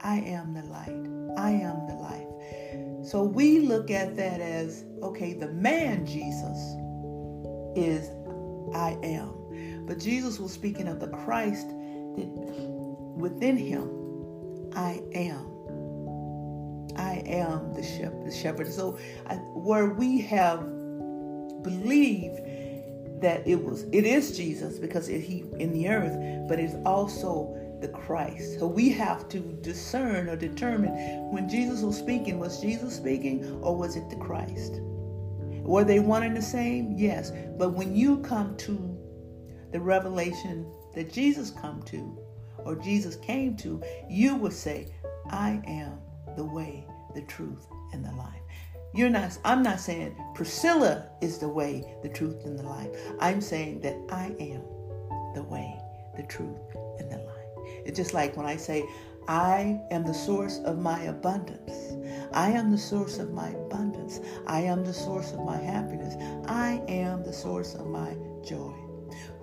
I 0.02 0.16
am 0.19 0.54
the 0.54 0.62
light. 0.64 1.38
I 1.38 1.50
am 1.50 1.87
the 1.87 1.95
life. 1.95 3.07
So 3.07 3.23
we 3.23 3.61
look 3.61 3.90
at 3.90 4.16
that 4.16 4.40
as 4.40 4.85
okay, 5.02 5.33
the 5.33 5.49
man 5.49 6.07
Jesus 6.07 6.59
is 7.76 8.11
I 8.75 8.99
am. 9.02 9.85
But 9.87 9.99
Jesus 9.99 10.38
was 10.38 10.52
speaking 10.52 10.87
of 10.88 11.00
the 11.00 11.09
Christ 11.09 11.69
that 11.69 12.26
within 13.16 13.57
him, 13.57 14.71
I 14.75 15.02
am. 15.12 15.47
I 16.97 17.23
am 17.26 17.73
the 17.75 17.83
shepherd. 17.83 18.26
The 18.26 18.35
shepherd. 18.35 18.73
So 18.73 18.99
I, 19.26 19.35
where 19.35 19.90
we 19.90 20.21
have 20.23 20.61
believed 21.62 22.40
that 23.21 23.47
it 23.47 23.62
was, 23.62 23.85
it 23.92 24.04
is 24.04 24.37
Jesus 24.37 24.78
because 24.78 25.09
it, 25.09 25.21
he 25.21 25.45
in 25.59 25.73
the 25.73 25.88
earth, 25.88 26.49
but 26.49 26.59
it's 26.59 26.75
also 26.87 27.54
the 27.81 27.89
Christ. 27.89 28.59
So 28.59 28.67
we 28.67 28.91
have 28.91 29.29
to 29.31 29.39
discern 29.63 30.29
or 30.29 30.37
determine 30.37 30.91
when 31.31 31.49
Jesus 31.49 31.83
was 31.83 31.99
speaking, 31.99 32.39
was 32.39 32.61
Jesus 32.61 32.95
speaking 32.95 33.61
or 33.63 33.77
was 33.77 33.97
it 33.97 34.09
the 34.11 34.17
Christ? 34.17 34.81
Were 35.63 35.85
they 35.85 36.01
one 36.01 36.23
and 36.23 36.37
the 36.37 36.43
same? 36.43 36.95
Yes. 36.97 37.33
But 37.59 37.71
when 37.71 37.95
you 37.95 38.19
come 38.19 38.57
to 38.59 38.97
the 39.73 39.81
revelation 39.81 40.67
that 40.95 41.13
Jesus 41.13 41.51
come 41.51 41.83
to 41.85 42.19
or 42.59 42.77
Jesus 42.77 43.17
came 43.17 43.57
to, 43.59 43.83
you 44.09 44.35
will 44.35 44.51
say, 44.51 44.93
I 45.31 45.63
am 45.67 45.99
the 46.37 46.45
way, 46.45 46.87
the 47.15 47.23
truth, 47.23 47.67
and 47.93 48.05
the 48.05 48.13
life. 48.13 48.41
You're 48.93 49.11
not 49.11 49.39
I'm 49.45 49.63
not 49.63 49.79
saying 49.79 50.17
Priscilla 50.35 51.07
is 51.21 51.39
the 51.39 51.49
way, 51.49 51.85
the 52.03 52.09
truth, 52.09 52.45
and 52.45 52.59
the 52.59 52.65
life. 52.65 52.91
I'm 53.21 53.41
saying 53.41 53.83
that 53.83 53.97
I 54.11 54.35
am 54.41 54.63
the 55.35 55.45
way, 55.45 55.79
the 56.17 56.25
truth, 56.25 56.59
and 56.99 57.11
the 57.11 57.19
life. 57.19 57.30
It's 57.85 57.97
just 57.97 58.15
like 58.15 58.37
when 58.37 58.47
I 58.47 58.57
say, 58.57 58.85
I 59.29 59.81
am 59.91 60.05
the 60.05 60.15
source 60.15 60.59
of 60.65 60.79
my 60.79 61.03
abundance. 61.03 61.95
I 62.33 62.51
am 62.51 62.71
the 62.71 62.79
source 62.79 63.19
of 63.19 63.33
my 63.33 63.49
abundance. 63.49 64.21
I 64.47 64.61
am 64.61 64.85
the 64.85 64.93
source 64.93 65.33
of 65.33 65.41
my 65.45 65.57
happiness. 65.57 66.15
I 66.47 66.83
am 66.89 67.23
the 67.23 67.33
source 67.33 67.75
of 67.75 67.87
my 67.87 68.17
joy. 68.43 68.75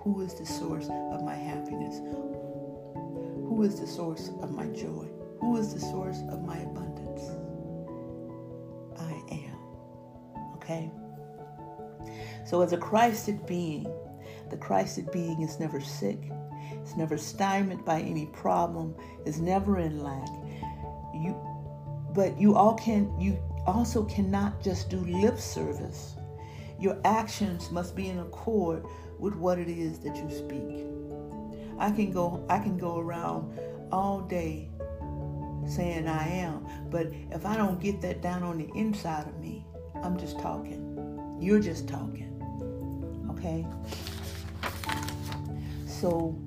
Who 0.00 0.20
is 0.20 0.34
the 0.34 0.46
source 0.46 0.88
of 0.88 1.22
my 1.22 1.34
happiness? 1.34 2.00
Who 3.48 3.62
is 3.62 3.80
the 3.80 3.86
source 3.86 4.30
of 4.42 4.52
my 4.52 4.66
joy? 4.68 5.08
Who 5.40 5.56
is 5.56 5.72
the 5.72 5.80
source 5.80 6.20
of 6.30 6.44
my 6.44 6.58
abundance? 6.58 7.22
I 8.98 9.12
am. 9.32 9.58
Okay? 10.56 10.90
So, 12.46 12.62
as 12.62 12.72
a 12.72 12.78
Christed 12.78 13.46
being, 13.46 13.86
the 14.50 14.56
Christed 14.56 15.10
being 15.12 15.42
is 15.42 15.60
never 15.60 15.80
sick, 15.80 16.30
it's 16.88 16.96
never 16.96 17.18
stymied 17.18 17.84
by 17.84 18.00
any 18.00 18.24
problem, 18.24 18.94
is 19.26 19.42
never 19.42 19.78
in 19.78 20.02
lack. 20.02 20.28
You 21.12 21.36
but 22.14 22.40
you 22.40 22.54
all 22.54 22.76
can 22.76 23.12
you 23.20 23.38
also 23.66 24.04
cannot 24.04 24.62
just 24.62 24.88
do 24.88 24.96
lip 25.00 25.38
service. 25.38 26.16
Your 26.80 26.98
actions 27.04 27.70
must 27.70 27.94
be 27.94 28.08
in 28.08 28.20
accord 28.20 28.86
with 29.18 29.34
what 29.34 29.58
it 29.58 29.68
is 29.68 29.98
that 29.98 30.16
you 30.16 30.30
speak. 30.30 30.86
I 31.78 31.90
can 31.90 32.10
go 32.10 32.42
I 32.48 32.58
can 32.58 32.78
go 32.78 32.98
around 32.98 33.60
all 33.92 34.22
day 34.22 34.70
saying 35.66 36.08
I 36.08 36.26
am, 36.26 36.66
but 36.88 37.08
if 37.30 37.44
I 37.44 37.58
don't 37.58 37.78
get 37.82 38.00
that 38.00 38.22
down 38.22 38.42
on 38.42 38.56
the 38.56 38.70
inside 38.74 39.26
of 39.26 39.38
me, 39.38 39.66
I'm 40.02 40.18
just 40.18 40.38
talking. 40.38 41.36
You're 41.38 41.60
just 41.60 41.86
talking. 41.86 42.32
Okay? 43.28 43.66
So 45.86 46.38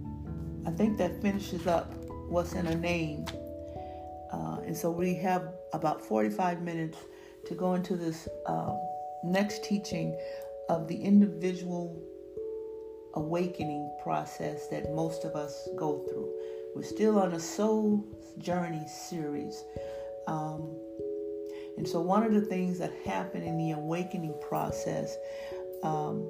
I 0.65 0.71
think 0.71 0.97
that 0.97 1.21
finishes 1.21 1.67
up 1.67 1.93
what's 2.29 2.53
in 2.53 2.67
a 2.67 2.75
name. 2.75 3.25
Uh, 4.31 4.59
and 4.65 4.75
so 4.75 4.89
we 4.89 5.15
have 5.15 5.53
about 5.73 6.05
45 6.05 6.61
minutes 6.61 6.97
to 7.47 7.55
go 7.55 7.73
into 7.73 7.95
this 7.95 8.27
uh, 8.45 8.75
next 9.23 9.63
teaching 9.63 10.17
of 10.69 10.87
the 10.87 10.95
individual 10.95 12.01
awakening 13.15 13.91
process 14.03 14.67
that 14.67 14.93
most 14.93 15.25
of 15.25 15.35
us 15.35 15.67
go 15.77 16.05
through. 16.07 16.29
We're 16.75 16.83
still 16.83 17.19
on 17.19 17.33
a 17.33 17.39
soul 17.39 18.05
journey 18.37 18.85
series. 18.87 19.63
Um, 20.27 20.77
and 21.77 21.87
so, 21.87 21.99
one 21.99 22.23
of 22.23 22.33
the 22.33 22.41
things 22.41 22.77
that 22.79 22.93
happen 23.05 23.43
in 23.43 23.57
the 23.57 23.71
awakening 23.71 24.35
process, 24.47 25.17
um, 25.83 26.29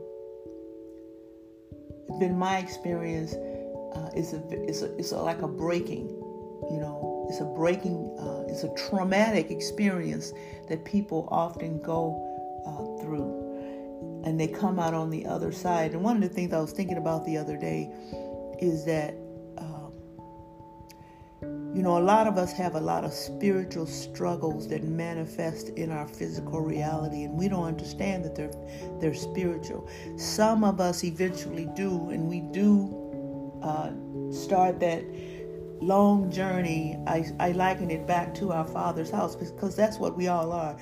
been 2.19 2.38
my 2.38 2.57
experience, 2.57 3.35
uh, 3.93 4.10
it's 4.15 4.33
a 4.33 4.41
it's 4.51 4.81
a 4.81 4.95
it's 4.98 5.12
a, 5.12 5.17
like 5.17 5.41
a 5.41 5.48
breaking, 5.48 6.07
you 6.69 6.79
know, 6.79 7.27
it's 7.29 7.41
a 7.41 7.45
breaking, 7.45 8.15
uh, 8.19 8.51
it's 8.51 8.63
a 8.63 8.74
traumatic 8.89 9.51
experience 9.51 10.33
that 10.69 10.86
people 10.86 11.27
often 11.31 11.81
go 11.81 12.27
uh, 12.65 13.01
through, 13.03 14.24
and 14.25 14.39
they 14.39 14.48
come 14.48 14.79
out 14.79 14.93
on 14.93 15.10
the 15.10 15.25
other 15.25 15.51
side. 15.51 15.91
And 15.93 16.03
one 16.03 16.15
of 16.17 16.21
the 16.21 16.29
things 16.29 16.53
I 16.53 16.60
was 16.60 16.71
thinking 16.71 16.98
about 16.98 17.25
the 17.25 17.38
other 17.38 17.57
day 17.57 17.91
is 18.60 18.86
that. 18.86 19.13
Um, 19.57 19.93
you 21.74 21.81
know, 21.81 21.98
a 21.98 22.03
lot 22.03 22.27
of 22.27 22.38
us 22.38 22.51
have 22.51 22.75
a 22.75 22.81
lot 22.81 23.05
of 23.05 23.13
spiritual 23.13 23.86
struggles 23.88 24.67
that 24.67 24.83
manifest 24.83 25.69
in 25.69 25.89
our 25.89 26.05
physical 26.05 26.60
reality, 26.60 27.24
and 27.24 27.38
we 27.38 27.48
don't 27.48 27.63
understand 27.63 28.25
that 28.25 28.36
they're 28.36 28.51
they're 29.00 29.13
spiritual. 29.13 29.88
Some 30.17 30.65
of 30.65 30.82
us 30.82 31.06
eventually 31.06 31.69
do, 31.73 32.10
and 32.10 32.27
we 32.27 32.41
do 32.41 33.00
uh, 33.62 33.91
start 34.32 34.80
that 34.80 35.04
long 35.82 36.32
journey, 36.32 36.97
I, 37.08 37.26
I 37.39 37.52
liken 37.52 37.89
it 37.89 38.06
back 38.06 38.36
to 38.36 38.52
our 38.52 38.65
Father's 38.65 39.10
house 39.10 39.36
because 39.36 39.76
that's 39.76 39.97
what 39.97 40.15
we 40.15 40.28
all 40.28 40.52
are. 40.52 40.78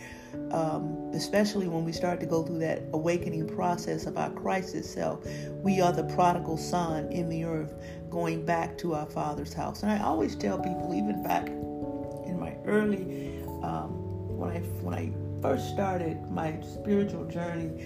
Um, 0.51 1.11
especially 1.13 1.67
when 1.67 1.85
we 1.85 1.91
start 1.91 2.19
to 2.19 2.25
go 2.25 2.43
through 2.43 2.59
that 2.59 2.83
awakening 2.93 3.47
process 3.47 4.05
of 4.05 4.17
our 4.17 4.29
Christ 4.29 4.75
itself. 4.75 5.25
We 5.63 5.81
are 5.81 5.91
the 5.91 6.03
prodigal 6.03 6.57
son 6.57 7.11
in 7.11 7.29
the 7.29 7.45
earth 7.45 7.73
going 8.09 8.45
back 8.45 8.77
to 8.79 8.93
our 8.93 9.07
Father's 9.07 9.53
house. 9.53 9.83
And 9.83 9.91
I 9.91 10.03
always 10.03 10.35
tell 10.35 10.59
people, 10.59 10.93
even 10.93 11.23
back 11.23 11.47
in 11.47 12.37
my 12.39 12.55
early, 12.65 13.41
um, 13.63 14.37
when 14.37 14.51
I 14.51 14.59
when 14.81 14.93
I 14.93 15.11
first 15.41 15.69
started 15.69 16.29
my 16.29 16.59
spiritual 16.61 17.25
journey, 17.25 17.83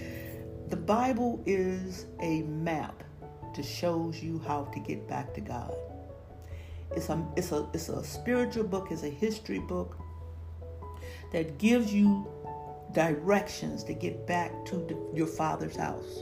the 0.69 0.77
Bible 0.77 1.41
is 1.45 2.07
a 2.19 2.41
map 2.43 3.02
to 3.53 3.63
shows 3.63 4.21
you 4.21 4.41
how 4.47 4.65
to 4.65 4.79
get 4.79 5.07
back 5.07 5.33
to 5.35 5.41
God. 5.41 5.75
It's 6.95 7.09
a 7.09 7.25
it's 7.35 7.51
a 7.51 7.67
it's 7.73 7.89
a 7.89 8.03
spiritual 8.03 8.65
book, 8.65 8.87
it's 8.91 9.03
a 9.03 9.09
history 9.09 9.59
book 9.59 9.97
that 11.31 11.57
gives 11.57 11.93
you 11.93 12.27
directions 12.93 13.83
to 13.83 13.93
get 13.93 14.27
back 14.27 14.51
to 14.65 14.75
the, 14.75 14.97
your 15.13 15.27
father's 15.27 15.75
house. 15.75 16.19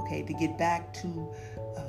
Okay, 0.00 0.22
to 0.22 0.32
get 0.34 0.58
back 0.58 0.92
to 0.94 1.28
uh, 1.76 1.80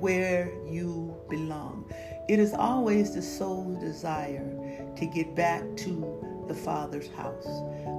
where 0.00 0.52
you 0.68 1.16
belong. 1.30 1.90
It 2.28 2.38
is 2.38 2.52
always 2.52 3.14
the 3.14 3.22
soul's 3.22 3.78
desire 3.78 4.92
to 4.96 5.06
get 5.06 5.34
back 5.34 5.62
to 5.78 6.44
the 6.48 6.54
Father's 6.54 7.08
house. 7.10 7.46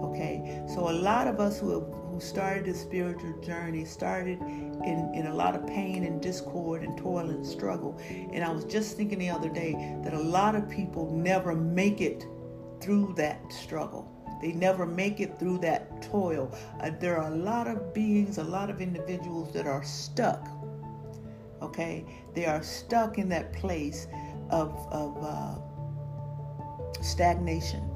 Okay, 0.06 0.63
so 0.73 0.89
a 0.89 0.93
lot 0.93 1.28
of 1.28 1.39
us 1.39 1.60
who 1.60 1.71
have, 1.71 1.84
who 2.15 2.21
started 2.21 2.63
this 2.63 2.82
spiritual 2.82 3.34
journey 3.41 3.84
started 3.84 4.39
in, 4.39 5.12
in 5.13 5.28
a 5.28 5.36
lot 5.36 5.54
of 5.54 5.67
pain 5.67 6.06
and 6.06 6.21
discord 6.21 6.82
and 6.82 6.97
toil 6.97 7.30
and 7.30 7.45
struggle. 7.45 7.99
And 8.10 8.41
I 8.41 8.49
was 8.51 8.63
just 8.63 8.95
thinking 8.95 9.19
the 9.19 9.30
other 9.30 9.49
day 9.49 9.73
that 10.01 10.13
a 10.13 10.19
lot 10.19 10.56
of 10.56 10.69
people 10.69 11.12
never 11.12 11.54
make 11.54 11.99
it 11.99 12.25
through 12.80 13.15
that 13.17 13.51
struggle. 13.51 14.10
They 14.41 14.54
never 14.54 14.86
make 14.86 15.19
it 15.19 15.38
through 15.38 15.58
that 15.60 16.01
toil. 16.01 16.56
Uh, 16.80 16.91
there 17.01 17.17
are 17.17 17.30
a 17.34 17.36
lot 17.36 17.67
of 17.67 17.93
beings, 17.93 18.38
a 18.38 18.43
lot 18.45 18.69
of 18.69 18.80
individuals 18.80 19.51
that 19.51 19.67
are 19.67 19.84
stuck. 19.84 20.47
Okay? 21.62 22.06
They 22.34 22.45
are 22.45 22.63
stuck 22.63 23.17
in 23.17 23.28
that 23.30 23.51
place 23.51 24.08
of, 24.49 24.88
of 24.89 25.17
uh, 25.21 27.01
stagnation. 27.01 27.94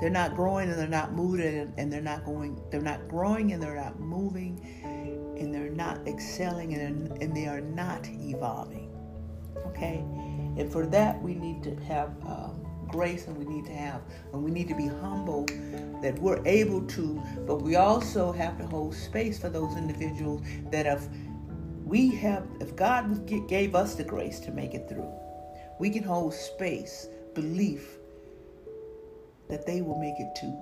They're 0.00 0.10
not 0.10 0.34
growing 0.34 0.70
and 0.70 0.78
they're 0.78 0.88
not 0.88 1.12
moving 1.12 1.72
and 1.76 1.92
they're 1.92 2.00
not 2.00 2.24
going, 2.24 2.60
they're 2.70 2.80
not 2.80 3.06
growing 3.08 3.52
and 3.52 3.62
they're 3.62 3.76
not 3.76 4.00
moving 4.00 4.58
and 5.38 5.54
they're 5.54 5.70
not 5.70 6.06
excelling 6.06 6.74
and, 6.74 7.10
and 7.22 7.36
they 7.36 7.46
are 7.46 7.60
not 7.60 8.08
evolving. 8.08 8.90
Okay? 9.66 9.98
And 10.56 10.70
for 10.70 10.86
that, 10.86 11.20
we 11.22 11.34
need 11.34 11.62
to 11.64 11.74
have 11.84 12.08
um, 12.26 12.66
grace 12.88 13.26
and 13.26 13.36
we 13.36 13.44
need 13.44 13.66
to 13.66 13.72
have, 13.72 14.02
and 14.32 14.42
we 14.42 14.50
need 14.50 14.68
to 14.68 14.74
be 14.74 14.86
humble 14.86 15.46
that 16.02 16.18
we're 16.18 16.44
able 16.46 16.82
to, 16.82 17.22
but 17.46 17.62
we 17.62 17.76
also 17.76 18.32
have 18.32 18.58
to 18.58 18.66
hold 18.66 18.94
space 18.94 19.38
for 19.38 19.48
those 19.48 19.76
individuals 19.76 20.42
that 20.70 20.86
if 20.86 21.06
we 21.84 22.14
have, 22.16 22.46
if 22.60 22.74
God 22.74 23.26
gave 23.48 23.74
us 23.74 23.94
the 23.94 24.04
grace 24.04 24.40
to 24.40 24.50
make 24.50 24.74
it 24.74 24.88
through, 24.88 25.10
we 25.78 25.90
can 25.90 26.02
hold 26.02 26.34
space, 26.34 27.08
belief 27.34 27.99
that 29.50 29.66
they 29.66 29.82
will 29.82 29.98
make 29.98 30.18
it 30.18 30.34
to 30.36 30.56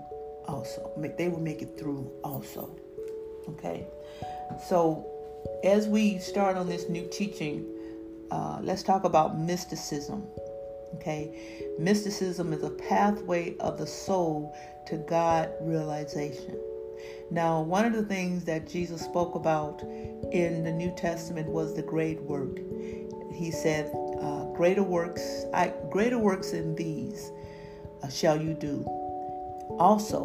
also. 0.47 0.91
They 0.97 1.29
will 1.29 1.41
make 1.41 1.63
it 1.63 1.79
through 1.79 2.11
also. 2.25 2.71
Okay? 3.49 3.87
So, 4.67 5.07
as 5.63 5.87
we 5.87 6.19
start 6.19 6.57
on 6.57 6.69
this 6.69 6.89
new 6.89 7.07
teaching, 7.11 7.65
uh, 8.31 8.59
let's 8.63 8.83
talk 8.83 9.05
about 9.05 9.39
mysticism. 9.39 10.27
Okay, 10.95 11.75
mysticism 11.79 12.53
is 12.55 12.63
a 12.63 12.71
pathway 12.71 13.57
of 13.59 13.77
the 13.77 13.87
soul 13.87 14.57
to 14.87 14.97
God 14.97 15.51
realization. 15.61 16.59
Now, 17.31 17.61
one 17.61 17.85
of 17.85 17.93
the 17.93 18.05
things 18.05 18.45
that 18.45 18.67
Jesus 18.67 19.03
spoke 19.03 19.35
about 19.35 19.83
in 20.33 20.65
the 20.65 20.73
New 20.73 20.91
Testament 20.97 21.47
was 21.47 21.75
the 21.75 21.83
great 21.83 22.21
work. 22.23 22.59
He 23.35 23.51
said, 23.51 23.93
uh, 24.19 24.45
"Greater 24.55 24.83
works, 24.83 25.45
I, 25.53 25.75
greater 25.91 26.19
works 26.19 26.53
than 26.53 26.75
these, 26.75 27.31
shall 28.11 28.41
you 28.41 28.55
do." 28.55 28.85
Also, 29.79 30.23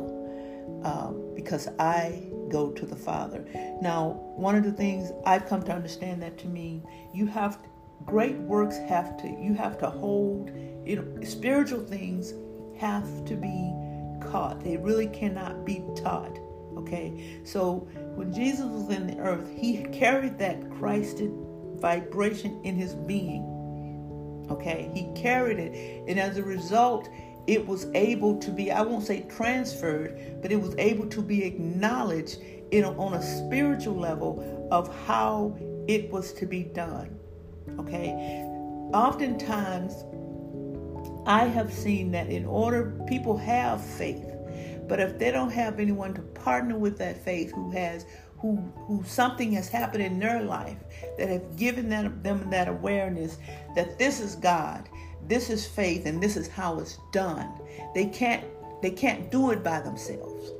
um, 0.83 1.33
because 1.35 1.67
I 1.79 2.23
go 2.49 2.71
to 2.71 2.85
the 2.85 2.95
Father. 2.95 3.45
Now, 3.81 4.19
one 4.35 4.55
of 4.55 4.63
the 4.63 4.71
things 4.71 5.11
I've 5.25 5.45
come 5.47 5.63
to 5.63 5.73
understand 5.73 6.21
that 6.21 6.37
to 6.39 6.47
mean 6.47 6.85
you 7.13 7.25
have 7.27 7.57
great 8.05 8.35
works 8.35 8.77
have 8.89 9.17
to 9.17 9.27
you 9.27 9.53
have 9.53 9.77
to 9.77 9.89
hold 9.89 10.51
you 10.85 10.97
know 10.97 11.23
spiritual 11.23 11.79
things 11.79 12.33
have 12.77 13.25
to 13.25 13.35
be 13.35 13.73
caught. 14.29 14.63
They 14.63 14.77
really 14.77 15.07
cannot 15.07 15.65
be 15.65 15.83
taught. 15.95 16.39
Okay, 16.77 17.39
so 17.43 17.87
when 18.15 18.33
Jesus 18.33 18.65
was 18.65 18.89
in 18.89 19.07
the 19.07 19.19
earth, 19.19 19.47
he 19.55 19.83
carried 19.93 20.37
that 20.39 20.69
Christed 20.71 21.31
vibration 21.75 22.59
in 22.63 22.75
his 22.75 22.95
being. 22.95 23.43
Okay, 24.49 24.89
he 24.93 25.09
carried 25.19 25.59
it, 25.59 26.03
and 26.07 26.19
as 26.19 26.37
a 26.37 26.43
result, 26.43 27.07
it 27.47 27.65
was 27.65 27.87
able 27.93 28.37
to 28.39 28.51
be, 28.51 28.71
I 28.71 28.81
won't 28.81 29.05
say 29.05 29.25
transferred, 29.29 30.41
but 30.41 30.51
it 30.51 30.61
was 30.61 30.75
able 30.77 31.07
to 31.07 31.21
be 31.21 31.43
acknowledged 31.43 32.39
in 32.71 32.85
on 32.85 33.13
a 33.15 33.21
spiritual 33.21 33.95
level 33.95 34.67
of 34.71 34.93
how 35.05 35.57
it 35.87 36.09
was 36.11 36.33
to 36.33 36.45
be 36.45 36.63
done. 36.63 37.17
Okay? 37.79 38.11
Oftentimes, 38.93 40.05
I 41.25 41.45
have 41.45 41.71
seen 41.71 42.11
that 42.11 42.29
in 42.29 42.45
order, 42.45 42.99
people 43.07 43.37
have 43.37 43.83
faith, 43.83 44.25
but 44.87 44.99
if 44.99 45.17
they 45.17 45.31
don't 45.31 45.51
have 45.51 45.79
anyone 45.79 46.13
to 46.13 46.21
partner 46.21 46.77
with 46.77 46.97
that 46.97 47.23
faith 47.23 47.51
who 47.53 47.71
has 47.71 48.05
who 48.37 48.57
who 48.75 49.01
something 49.05 49.53
has 49.53 49.69
happened 49.69 50.03
in 50.03 50.19
their 50.19 50.43
life 50.43 50.77
that 51.17 51.29
have 51.29 51.55
given 51.55 51.87
them, 51.87 52.19
them 52.23 52.49
that 52.49 52.67
awareness 52.67 53.37
that 53.73 53.97
this 53.97 54.19
is 54.19 54.35
God, 54.35 54.89
this 55.27 55.49
is 55.49 55.65
faith, 55.65 56.05
and 56.05 56.21
this 56.21 56.35
is 56.35 56.47
how 56.47 56.79
it's 56.79 56.97
done. 57.11 57.51
They 57.93 58.05
can't 58.05 58.43
they 58.81 58.91
can't 58.91 59.31
do 59.31 59.51
it 59.51 59.63
by 59.63 59.79
themselves. 59.79 60.51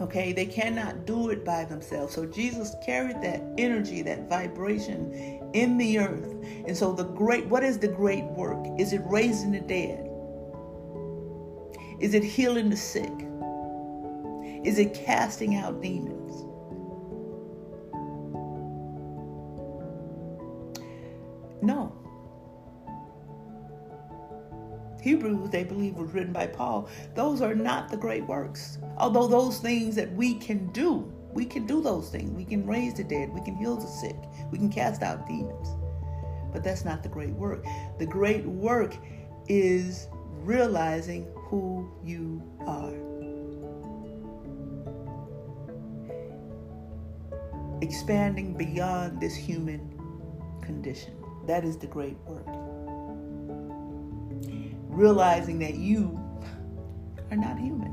Okay, 0.00 0.32
they 0.32 0.46
cannot 0.46 1.06
do 1.06 1.30
it 1.30 1.44
by 1.44 1.64
themselves. 1.64 2.14
So 2.14 2.26
Jesus 2.26 2.74
carried 2.84 3.22
that 3.22 3.42
energy, 3.58 4.02
that 4.02 4.28
vibration 4.28 5.12
in 5.52 5.78
the 5.78 5.98
earth. 5.98 6.34
And 6.66 6.76
so 6.76 6.92
the 6.92 7.04
great 7.04 7.46
what 7.46 7.62
is 7.62 7.78
the 7.78 7.88
great 7.88 8.24
work? 8.24 8.66
Is 8.78 8.92
it 8.92 9.02
raising 9.04 9.52
the 9.52 9.60
dead? 9.60 10.08
Is 12.00 12.14
it 12.14 12.24
healing 12.24 12.70
the 12.70 12.76
sick? 12.76 13.12
Is 14.64 14.78
it 14.78 14.94
casting 14.94 15.56
out 15.56 15.82
demons? 15.82 16.21
No. 21.62 21.92
Hebrews, 25.00 25.50
they 25.50 25.64
believe, 25.64 25.94
was 25.94 26.12
written 26.12 26.32
by 26.32 26.46
Paul. 26.46 26.88
Those 27.14 27.40
are 27.40 27.54
not 27.54 27.88
the 27.88 27.96
great 27.96 28.26
works. 28.26 28.78
Although 28.98 29.26
those 29.26 29.58
things 29.58 29.96
that 29.96 30.12
we 30.12 30.34
can 30.34 30.66
do, 30.72 31.12
we 31.32 31.44
can 31.44 31.66
do 31.66 31.80
those 31.80 32.10
things. 32.10 32.30
We 32.30 32.44
can 32.44 32.66
raise 32.66 32.94
the 32.94 33.04
dead, 33.04 33.32
we 33.32 33.40
can 33.40 33.56
heal 33.56 33.76
the 33.76 33.86
sick, 33.86 34.16
we 34.50 34.58
can 34.58 34.70
cast 34.70 35.02
out 35.02 35.26
demons. 35.26 35.68
But 36.52 36.62
that's 36.62 36.84
not 36.84 37.02
the 37.02 37.08
great 37.08 37.30
work. 37.30 37.64
The 37.98 38.06
great 38.06 38.44
work 38.44 38.94
is 39.48 40.08
realizing 40.44 41.26
who 41.34 41.90
you 42.04 42.42
are. 42.66 42.92
expanding 47.82 48.54
beyond 48.54 49.20
this 49.20 49.34
human 49.34 49.80
condition. 50.62 51.21
That 51.46 51.64
is 51.64 51.76
the 51.76 51.86
great 51.86 52.16
work. 52.26 52.46
Realizing 54.88 55.58
that 55.60 55.74
you 55.74 56.18
are 57.30 57.36
not 57.36 57.58
human. 57.58 57.90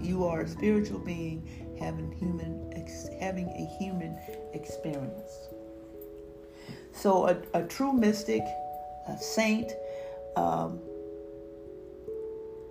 You 0.00 0.24
are 0.24 0.42
a 0.42 0.48
spiritual 0.48 0.98
being 0.98 1.48
having 1.78 2.12
human 2.12 2.64
having 3.20 3.48
a 3.48 3.66
human 3.78 4.18
experience. 4.52 5.48
So 6.92 7.28
a, 7.28 7.36
a 7.54 7.62
true 7.64 7.92
mystic, 7.92 8.42
a 9.08 9.18
saint, 9.18 9.72
um, 10.36 10.78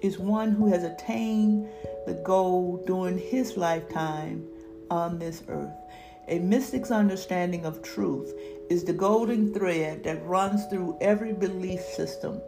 is 0.01 0.19
one 0.19 0.51
who 0.51 0.67
has 0.67 0.83
attained 0.83 1.67
the 2.05 2.13
goal 2.13 2.83
during 2.85 3.17
his 3.17 3.57
lifetime 3.57 4.47
on 4.89 5.17
this 5.17 5.43
earth. 5.47 5.82
A 6.29 6.39
mystic's 6.39 6.89
understanding 6.89 7.65
of 7.65 7.81
truth 7.81 8.33
is 8.69 8.85
the 8.85 8.93
golden 8.93 9.53
thread 9.53 10.05
that 10.05 10.25
runs 10.25 10.65
through 10.67 10.97
every 11.01 11.33
belief 11.33 11.81
system. 11.81 12.41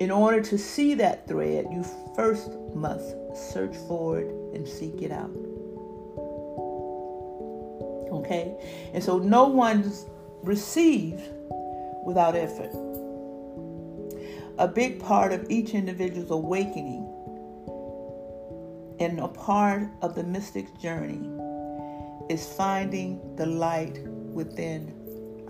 In 0.00 0.10
order 0.10 0.40
to 0.40 0.56
see 0.56 0.94
that 0.94 1.28
thread, 1.28 1.66
you 1.70 1.84
first 2.16 2.50
must 2.74 3.14
search 3.34 3.76
for 3.86 4.20
it 4.20 4.28
and 4.54 4.66
seek 4.66 5.02
it 5.02 5.12
out. 5.12 5.30
Okay? 8.12 8.56
And 8.94 9.04
so 9.04 9.18
no 9.18 9.46
one's 9.48 10.06
received 10.42 11.28
without 12.06 12.34
effort. 12.34 12.70
A 14.58 14.66
big 14.66 15.00
part 15.00 15.32
of 15.32 15.50
each 15.50 15.74
individual's 15.74 16.30
awakening 16.30 17.04
and 19.00 19.20
a 19.20 19.28
part 19.28 19.88
of 20.00 20.14
the 20.14 20.24
mystic's 20.24 20.72
journey 20.80 21.37
is 22.28 22.46
finding 22.46 23.36
the 23.36 23.46
light 23.46 23.98
within 24.06 24.92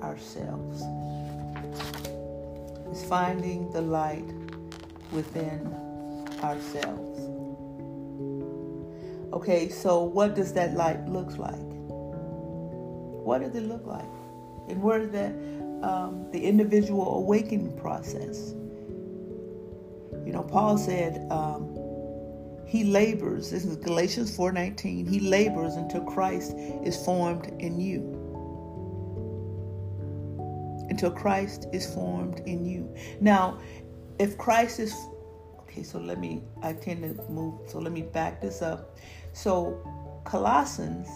ourselves. 0.03 0.83
Is 2.93 3.05
finding 3.09 3.71
the 3.73 3.83
light 3.83 4.25
within 5.13 5.67
ourselves. 6.43 7.19
Okay, 9.33 9.69
so 9.69 10.03
what 10.03 10.35
does 10.35 10.53
that 10.55 10.75
light 10.75 11.07
look 11.09 11.37
like? 11.37 11.69
What 13.25 13.43
does 13.43 13.55
it 13.55 13.65
look 13.65 13.87
like? 13.87 14.09
And 14.69 14.83
where 14.83 15.03
is 15.03 15.11
that 15.11 15.33
um, 15.83 16.27
the 16.33 16.45
individual 16.45 17.17
awakening 17.17 17.77
process? 17.77 18.55
You 20.25 20.33
know, 20.33 20.43
Paul 20.43 20.79
said, 20.79 21.27
um, 21.31 21.78
he 22.69 22.85
labors. 22.85 23.51
This 23.51 23.65
is 23.65 23.77
galatians 23.77 24.37
4.19 24.37 25.09
he 25.09 25.21
labors 25.21 25.75
until 25.75 26.03
christ 26.03 26.55
is 26.85 27.03
formed 27.03 27.47
in 27.59 27.81
you. 27.81 28.15
Until 30.91 31.11
christ 31.11 31.67
is 31.73 31.93
formed 31.93 32.41
in 32.41 32.67
you. 32.67 32.95
Now 33.21 33.59
if 34.19 34.37
christ 34.37 34.81
is 34.81 34.95
okay 35.61 35.83
so 35.83 35.99
let 35.99 36.19
me 36.19 36.43
i 36.63 36.73
tend 36.73 37.03
to 37.03 37.23
move 37.31 37.71
so 37.71 37.79
let 37.79 37.93
me 37.93 38.03
back 38.03 38.41
this 38.43 38.61
up. 38.61 38.99
So 39.33 39.81
colossians 40.25 41.09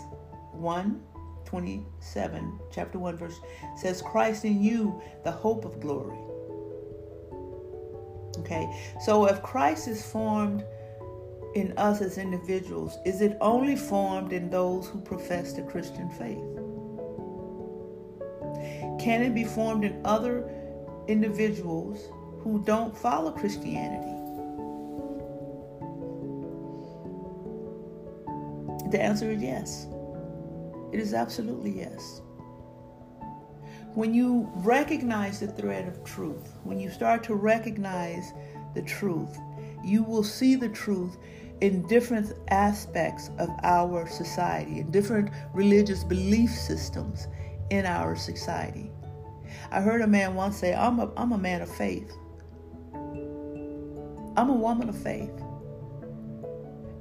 1 0.52 1.02
27 1.44 2.60
chapter 2.72 2.98
1 2.98 3.18
verse 3.18 3.38
says 3.76 4.00
christ 4.00 4.46
in 4.46 4.62
you 4.62 5.02
the 5.22 5.30
hope 5.30 5.66
of 5.66 5.80
glory. 5.80 6.16
Okay 8.38 8.66
so 9.04 9.26
if 9.26 9.42
christ 9.42 9.86
is 9.86 10.02
formed 10.02 10.64
in 11.54 11.76
us 11.76 12.00
as 12.00 12.18
individuals? 12.18 12.98
Is 13.04 13.20
it 13.20 13.36
only 13.40 13.76
formed 13.76 14.32
in 14.32 14.50
those 14.50 14.88
who 14.88 15.00
profess 15.00 15.52
the 15.52 15.62
Christian 15.62 16.08
faith? 16.10 16.38
Can 19.02 19.22
it 19.22 19.34
be 19.34 19.44
formed 19.44 19.84
in 19.84 20.00
other 20.04 20.48
individuals 21.08 22.08
who 22.40 22.62
don't 22.64 22.96
follow 22.96 23.32
Christianity? 23.32 24.18
The 28.90 29.00
answer 29.00 29.30
is 29.30 29.42
yes. 29.42 29.86
It 30.92 31.00
is 31.00 31.14
absolutely 31.14 31.70
yes. 31.70 32.20
When 33.94 34.14
you 34.14 34.50
recognize 34.56 35.40
the 35.40 35.48
thread 35.48 35.88
of 35.88 36.04
truth, 36.04 36.54
when 36.64 36.78
you 36.78 36.90
start 36.90 37.24
to 37.24 37.34
recognize 37.34 38.32
the 38.74 38.82
truth, 38.82 39.38
you 39.82 40.02
will 40.02 40.24
see 40.24 40.54
the 40.54 40.68
truth 40.68 41.16
in 41.62 41.86
different 41.86 42.32
aspects 42.48 43.30
of 43.38 43.48
our 43.62 44.08
society, 44.08 44.80
in 44.80 44.90
different 44.90 45.30
religious 45.54 46.02
belief 46.02 46.50
systems 46.50 47.28
in 47.70 47.86
our 47.86 48.16
society. 48.16 48.90
I 49.70 49.80
heard 49.80 50.02
a 50.02 50.06
man 50.08 50.34
once 50.34 50.56
say, 50.56 50.74
I'm 50.74 50.98
a, 50.98 51.12
I'm 51.16 51.30
a 51.30 51.38
man 51.38 51.62
of 51.62 51.70
faith. 51.70 52.12
I'm 54.36 54.50
a 54.50 54.54
woman 54.54 54.88
of 54.88 54.98
faith. 54.98 55.30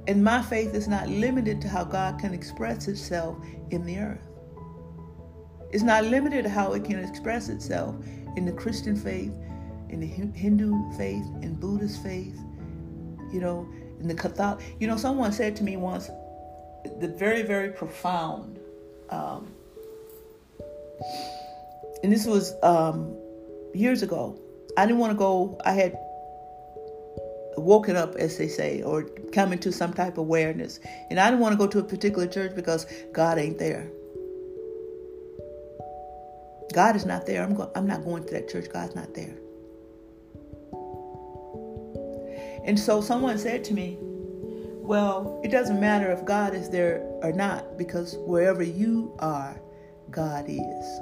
And 0.06 0.22
my 0.22 0.40
faith 0.42 0.74
is 0.74 0.86
not 0.86 1.08
limited 1.08 1.60
to 1.62 1.68
how 1.68 1.82
God 1.82 2.20
can 2.20 2.32
express 2.32 2.86
itself 2.86 3.36
in 3.70 3.84
the 3.84 3.98
earth. 3.98 4.20
It's 5.72 5.82
not 5.82 6.04
limited 6.04 6.44
to 6.44 6.50
how 6.50 6.74
it 6.74 6.84
can 6.84 7.02
express 7.02 7.48
itself 7.48 7.96
in 8.36 8.44
the 8.44 8.52
Christian 8.52 8.94
faith, 8.94 9.32
in 9.88 9.98
the 9.98 10.06
Hindu 10.06 10.92
faith, 10.96 11.24
in 11.42 11.56
Buddhist 11.58 12.00
faith, 12.00 12.38
you 13.32 13.40
know, 13.40 13.66
in 14.02 14.08
the 14.08 14.14
Catholic. 14.14 14.64
You 14.78 14.86
know, 14.86 14.96
someone 14.96 15.32
said 15.32 15.56
to 15.56 15.64
me 15.64 15.76
once, 15.76 16.10
the 17.00 17.08
very, 17.08 17.42
very 17.42 17.70
profound, 17.70 18.58
um, 19.10 19.52
and 22.02 22.12
this 22.12 22.26
was 22.26 22.54
um, 22.62 23.16
years 23.74 24.02
ago. 24.02 24.38
I 24.76 24.86
didn't 24.86 24.98
want 24.98 25.12
to 25.12 25.18
go, 25.18 25.58
I 25.64 25.72
had 25.72 25.96
woken 27.56 27.96
up, 27.96 28.16
as 28.16 28.38
they 28.38 28.48
say, 28.48 28.82
or 28.82 29.04
come 29.32 29.52
into 29.52 29.70
some 29.70 29.92
type 29.92 30.14
of 30.14 30.18
awareness. 30.18 30.80
And 31.10 31.20
I 31.20 31.28
didn't 31.30 31.40
want 31.40 31.52
to 31.52 31.58
go 31.58 31.66
to 31.66 31.78
a 31.78 31.84
particular 31.84 32.26
church 32.26 32.54
because 32.54 32.86
God 33.12 33.38
ain't 33.38 33.58
there. 33.58 33.90
God 36.72 36.96
is 36.96 37.04
not 37.04 37.26
there. 37.26 37.42
I'm, 37.44 37.54
go- 37.54 37.70
I'm 37.74 37.86
not 37.86 38.04
going 38.04 38.24
to 38.24 38.32
that 38.32 38.48
church. 38.48 38.66
God's 38.72 38.94
not 38.94 39.14
there. 39.14 39.36
And 42.64 42.78
so 42.78 43.00
someone 43.00 43.38
said 43.38 43.64
to 43.64 43.74
me, 43.74 43.98
Well, 44.00 45.40
it 45.44 45.50
doesn't 45.50 45.80
matter 45.80 46.10
if 46.12 46.24
God 46.24 46.54
is 46.54 46.70
there 46.70 47.00
or 47.22 47.32
not, 47.32 47.78
because 47.78 48.16
wherever 48.26 48.62
you 48.62 49.14
are, 49.18 49.60
God 50.10 50.46
is. 50.48 51.00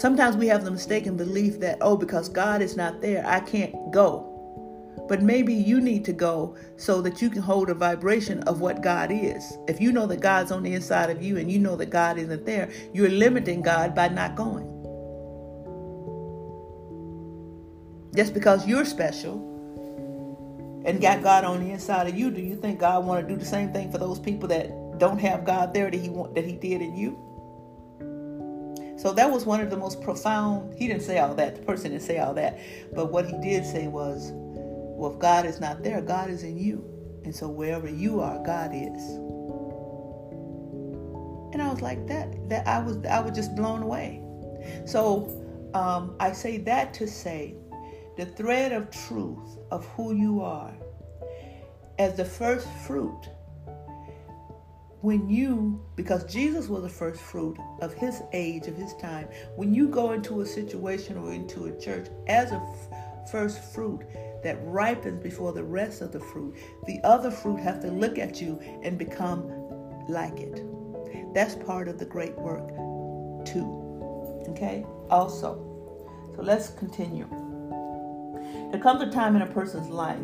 Sometimes 0.00 0.36
we 0.36 0.48
have 0.48 0.64
the 0.64 0.70
mistaken 0.70 1.16
belief 1.16 1.60
that, 1.60 1.78
oh, 1.80 1.96
because 1.96 2.28
God 2.28 2.62
is 2.62 2.76
not 2.76 3.00
there, 3.00 3.24
I 3.26 3.40
can't 3.40 3.74
go. 3.92 4.30
but 5.08 5.22
maybe 5.22 5.52
you 5.52 5.80
need 5.80 6.04
to 6.06 6.12
go 6.12 6.56
so 6.76 7.00
that 7.02 7.20
you 7.20 7.28
can 7.28 7.42
hold 7.42 7.68
a 7.70 7.74
vibration 7.74 8.42
of 8.44 8.60
what 8.60 8.82
God 8.82 9.10
is. 9.12 9.58
If 9.68 9.80
you 9.80 9.92
know 9.92 10.06
that 10.06 10.20
God's 10.20 10.50
on 10.50 10.62
the 10.62 10.72
inside 10.74 11.10
of 11.10 11.22
you 11.22 11.36
and 11.36 11.50
you 11.50 11.58
know 11.58 11.76
that 11.76 11.90
God 11.90 12.18
isn't 12.18 12.46
there, 12.46 12.70
you're 12.92 13.10
limiting 13.10 13.62
God 13.62 13.94
by 13.94 14.08
not 14.08 14.34
going. 14.34 14.70
Just 18.14 18.32
because 18.32 18.66
you're 18.66 18.84
special 18.84 19.53
and 20.84 21.00
got 21.00 21.22
God 21.22 21.44
on 21.44 21.64
the 21.64 21.70
inside 21.70 22.08
of 22.08 22.14
you, 22.14 22.30
do 22.30 22.40
you 22.40 22.56
think 22.56 22.80
God 22.80 23.04
want 23.06 23.26
to 23.26 23.34
do 23.34 23.38
the 23.38 23.46
same 23.46 23.72
thing 23.72 23.90
for 23.90 23.98
those 23.98 24.18
people 24.18 24.48
that 24.48 24.98
don't 24.98 25.18
have 25.18 25.44
God 25.44 25.72
there 25.72 25.90
that 25.90 25.98
he 25.98 26.08
want 26.08 26.34
that 26.34 26.44
he 26.44 26.56
did 26.56 26.82
in 26.82 26.94
you? 26.94 27.18
So 28.98 29.12
that 29.12 29.30
was 29.30 29.44
one 29.44 29.60
of 29.60 29.70
the 29.70 29.76
most 29.76 30.00
profound. 30.02 30.74
He 30.78 30.86
didn't 30.86 31.02
say 31.02 31.18
all 31.18 31.34
that. 31.34 31.56
The 31.56 31.62
person 31.62 31.90
didn't 31.90 32.04
say 32.04 32.18
all 32.18 32.34
that, 32.34 32.58
but 32.94 33.10
what 33.10 33.26
he 33.26 33.36
did 33.38 33.66
say 33.66 33.88
was, 33.88 34.30
well, 34.32 35.12
if 35.12 35.18
God 35.18 35.46
is 35.46 35.60
not 35.60 35.82
there, 35.82 36.00
God 36.00 36.30
is 36.30 36.42
in 36.42 36.56
you. 36.56 36.84
And 37.24 37.34
so 37.34 37.48
wherever 37.48 37.88
you 37.88 38.20
are, 38.20 38.42
God 38.44 38.70
is. 38.72 39.02
And 41.52 41.62
I 41.62 41.70
was 41.70 41.80
like 41.80 42.06
that. 42.08 42.48
That 42.48 42.66
I 42.66 42.78
was 42.80 43.04
I 43.06 43.20
was 43.20 43.32
just 43.34 43.54
blown 43.54 43.82
away. 43.82 44.22
So 44.86 45.70
um, 45.74 46.14
I 46.20 46.32
say 46.32 46.58
that 46.58 46.94
to 46.94 47.06
say 47.06 47.56
the 48.16 48.26
thread 48.26 48.72
of 48.72 48.90
truth 48.90 49.58
of 49.70 49.84
who 49.88 50.14
you 50.14 50.40
are 50.40 50.74
as 51.98 52.16
the 52.16 52.24
first 52.24 52.68
fruit 52.86 53.28
when 55.00 55.28
you 55.28 55.80
because 55.96 56.24
jesus 56.24 56.68
was 56.68 56.82
the 56.82 56.88
first 56.88 57.20
fruit 57.20 57.58
of 57.80 57.92
his 57.94 58.22
age 58.32 58.66
of 58.66 58.76
his 58.76 58.94
time 58.94 59.28
when 59.56 59.74
you 59.74 59.88
go 59.88 60.12
into 60.12 60.40
a 60.40 60.46
situation 60.46 61.16
or 61.16 61.32
into 61.32 61.66
a 61.66 61.80
church 61.80 62.08
as 62.26 62.52
a 62.52 62.56
f- 62.56 63.30
first 63.30 63.62
fruit 63.74 64.02
that 64.44 64.58
ripens 64.62 65.20
before 65.20 65.52
the 65.52 65.64
rest 65.64 66.02
of 66.02 66.12
the 66.12 66.20
fruit, 66.20 66.54
the 66.86 67.00
other 67.02 67.30
fruit 67.30 67.56
have 67.56 67.80
to 67.80 67.88
look 67.88 68.18
at 68.18 68.40
you 68.40 68.60
and 68.82 68.98
become 68.98 69.48
like 70.08 70.38
it. 70.38 70.62
That's 71.34 71.56
part 71.56 71.88
of 71.88 71.98
the 71.98 72.04
great 72.04 72.36
work, 72.38 72.68
too. 73.46 74.44
Okay? 74.50 74.84
Also, 75.10 75.54
so 76.36 76.42
let's 76.42 76.68
continue. 76.68 77.26
There 78.74 78.82
comes 78.82 79.02
a 79.02 79.08
time 79.08 79.36
in 79.36 79.42
a 79.42 79.46
person's 79.46 79.88
life 79.88 80.18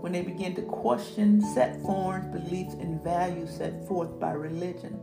when 0.00 0.10
they 0.10 0.22
begin 0.22 0.56
to 0.56 0.62
question 0.62 1.40
set 1.40 1.80
forms, 1.82 2.26
beliefs, 2.26 2.74
and 2.74 3.00
values 3.04 3.50
set 3.50 3.86
forth 3.86 4.18
by 4.18 4.32
religion. 4.32 4.94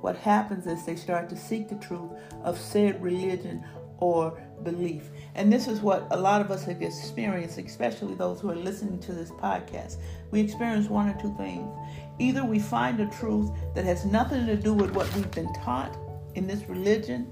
What 0.00 0.16
happens 0.16 0.66
is 0.66 0.86
they 0.86 0.96
start 0.96 1.28
to 1.28 1.36
seek 1.36 1.68
the 1.68 1.74
truth 1.74 2.12
of 2.42 2.58
said 2.58 3.02
religion 3.02 3.62
or 3.98 4.42
belief. 4.62 5.10
And 5.34 5.52
this 5.52 5.68
is 5.68 5.82
what 5.82 6.06
a 6.12 6.16
lot 6.16 6.40
of 6.40 6.50
us 6.50 6.64
have 6.64 6.80
experienced, 6.80 7.58
especially 7.58 8.14
those 8.14 8.40
who 8.40 8.48
are 8.48 8.56
listening 8.56 9.00
to 9.00 9.12
this 9.12 9.30
podcast. 9.32 9.98
We 10.30 10.40
experience 10.40 10.88
one 10.88 11.10
or 11.10 11.20
two 11.20 11.36
things. 11.36 11.70
Either 12.18 12.42
we 12.42 12.58
find 12.58 13.00
a 13.00 13.06
truth 13.18 13.50
that 13.74 13.84
has 13.84 14.06
nothing 14.06 14.46
to 14.46 14.56
do 14.56 14.72
with 14.72 14.92
what 14.92 15.14
we've 15.14 15.30
been 15.32 15.52
taught 15.52 15.94
in 16.36 16.46
this 16.46 16.66
religion, 16.70 17.30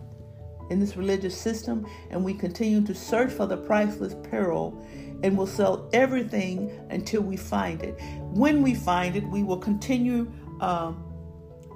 in 0.72 0.80
this 0.80 0.96
religious 0.96 1.38
system, 1.38 1.86
and 2.10 2.24
we 2.24 2.34
continue 2.34 2.80
to 2.80 2.94
search 2.94 3.30
for 3.30 3.46
the 3.46 3.56
priceless 3.56 4.16
pearl 4.30 4.82
and 5.22 5.36
we'll 5.36 5.46
sell 5.46 5.88
everything 5.92 6.70
until 6.90 7.22
we 7.22 7.36
find 7.36 7.82
it. 7.82 7.94
When 8.20 8.62
we 8.62 8.74
find 8.74 9.16
it, 9.16 9.24
we 9.28 9.42
will 9.42 9.58
continue 9.58 10.32
um, 10.60 11.04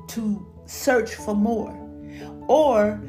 to 0.08 0.44
search 0.66 1.14
for 1.14 1.34
more. 1.34 1.72
Or 2.48 3.00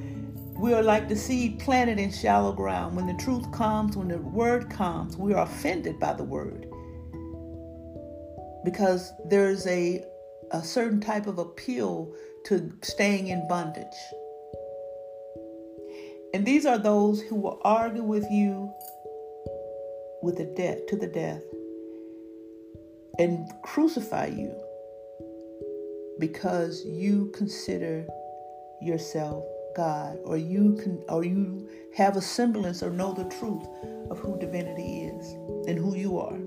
we 0.58 0.74
are 0.74 0.84
like 0.84 1.08
the 1.08 1.16
seed 1.16 1.60
planted 1.60 2.00
in 2.00 2.12
shallow 2.12 2.52
ground. 2.52 2.96
When 2.96 3.08
the 3.08 3.16
truth 3.16 3.52
comes, 3.52 3.98
when 3.98 4.10
the 4.10 4.20
word 4.20 4.70
comes, 4.70 5.18
we 5.18 5.34
are 5.34 5.44
offended 5.44 6.00
by 6.00 6.14
the 6.14 6.24
word. 6.24 6.68
Because 8.64 9.12
there's 9.30 9.66
a, 9.68 10.04
a 10.52 10.64
certain 10.64 11.00
type 11.00 11.26
of 11.26 11.40
appeal 11.40 12.14
to 12.46 12.72
staying 12.82 13.28
in 13.30 13.48
bondage. 13.48 13.86
And 16.34 16.46
these 16.46 16.66
are 16.66 16.78
those 16.78 17.22
who 17.22 17.36
will 17.36 17.60
argue 17.64 18.04
with 18.04 18.26
you 18.30 18.72
with 20.22 20.38
the 20.38 20.46
death 20.46 20.86
to 20.88 20.96
the 20.96 21.08
death 21.08 21.42
and 23.20 23.50
crucify 23.64 24.28
you 24.28 24.54
because 26.20 26.84
you 26.86 27.32
consider 27.34 28.06
yourself 28.82 29.44
God 29.76 30.18
or 30.26 30.38
you 30.38 30.76
can 30.82 31.04
or 31.08 31.24
you 31.24 31.70
have 31.96 32.18
a 32.18 32.22
semblance 32.22 32.82
or 32.82 32.90
know 32.90 33.14
the 33.14 33.26
truth 33.26 33.68
of 34.10 34.20
who 34.20 34.38
divinity 34.40 35.04
is 35.04 35.34
and 35.68 35.78
who 35.78 35.96
you 35.96 36.20
are. 36.20 36.40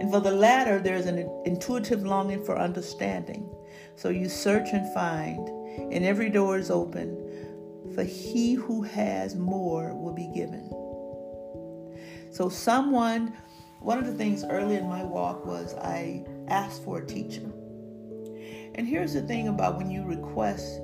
And 0.00 0.10
for 0.10 0.20
the 0.20 0.32
latter, 0.32 0.80
there's 0.80 1.06
an 1.06 1.18
intuitive 1.44 2.04
longing 2.04 2.44
for 2.44 2.58
understanding. 2.58 3.48
So 3.96 4.08
you 4.08 4.28
search 4.28 4.70
and 4.72 4.92
find, 4.92 5.48
and 5.92 6.04
every 6.04 6.28
door 6.30 6.58
is 6.58 6.70
open. 6.70 7.23
For 7.94 8.04
he 8.04 8.54
who 8.54 8.82
has 8.82 9.36
more 9.36 9.94
will 9.94 10.14
be 10.14 10.28
given. 10.34 10.68
So, 12.30 12.48
someone, 12.48 13.34
one 13.80 13.98
of 13.98 14.06
the 14.06 14.14
things 14.14 14.44
early 14.44 14.76
in 14.76 14.88
my 14.88 15.04
walk 15.04 15.46
was 15.46 15.74
I 15.74 16.24
asked 16.48 16.82
for 16.82 16.98
a 16.98 17.06
teacher. 17.06 17.50
And 18.74 18.88
here's 18.88 19.12
the 19.12 19.22
thing 19.22 19.48
about 19.48 19.76
when 19.76 19.90
you 19.90 20.04
request 20.04 20.80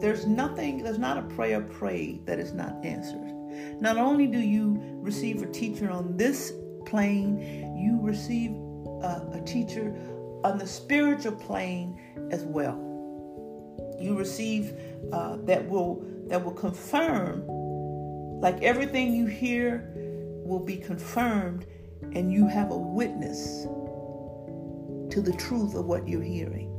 there's 0.00 0.26
nothing, 0.26 0.82
there's 0.82 0.98
not 0.98 1.16
a 1.16 1.22
prayer 1.22 1.62
prayed 1.62 2.26
that 2.26 2.38
is 2.38 2.52
not 2.52 2.84
answered. 2.84 3.32
Not 3.80 3.96
only 3.96 4.26
do 4.26 4.38
you 4.38 4.78
receive 5.00 5.42
a 5.42 5.46
teacher 5.46 5.90
on 5.90 6.16
this 6.18 6.52
plane, 6.84 7.74
you 7.76 7.98
receive 8.02 8.50
a, 9.02 9.26
a 9.32 9.42
teacher 9.46 9.96
on 10.44 10.58
the 10.58 10.66
spiritual 10.66 11.32
plane 11.32 11.98
as 12.30 12.44
well. 12.44 12.82
You 13.98 14.18
receive 14.18 14.74
uh, 15.12 15.38
that 15.44 15.66
will 15.66 16.04
that 16.28 16.44
will 16.44 16.52
confirm, 16.52 17.44
like 18.40 18.62
everything 18.62 19.14
you 19.14 19.26
hear 19.26 19.92
will 20.44 20.60
be 20.60 20.76
confirmed, 20.76 21.66
and 22.12 22.32
you 22.32 22.46
have 22.46 22.70
a 22.70 22.76
witness 22.76 23.64
to 25.10 25.20
the 25.22 25.32
truth 25.38 25.74
of 25.74 25.86
what 25.86 26.06
you're 26.06 26.22
hearing. 26.22 26.72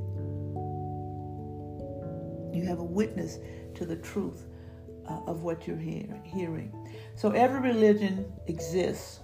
You 2.53 2.65
have 2.65 2.79
a 2.79 2.83
witness 2.83 3.39
to 3.75 3.85
the 3.85 3.95
truth 3.95 4.45
uh, 5.07 5.19
of 5.27 5.43
what 5.43 5.67
you're 5.67 5.77
hear- 5.77 6.21
hearing. 6.23 6.73
So 7.15 7.31
every 7.31 7.61
religion 7.61 8.31
exists 8.47 9.19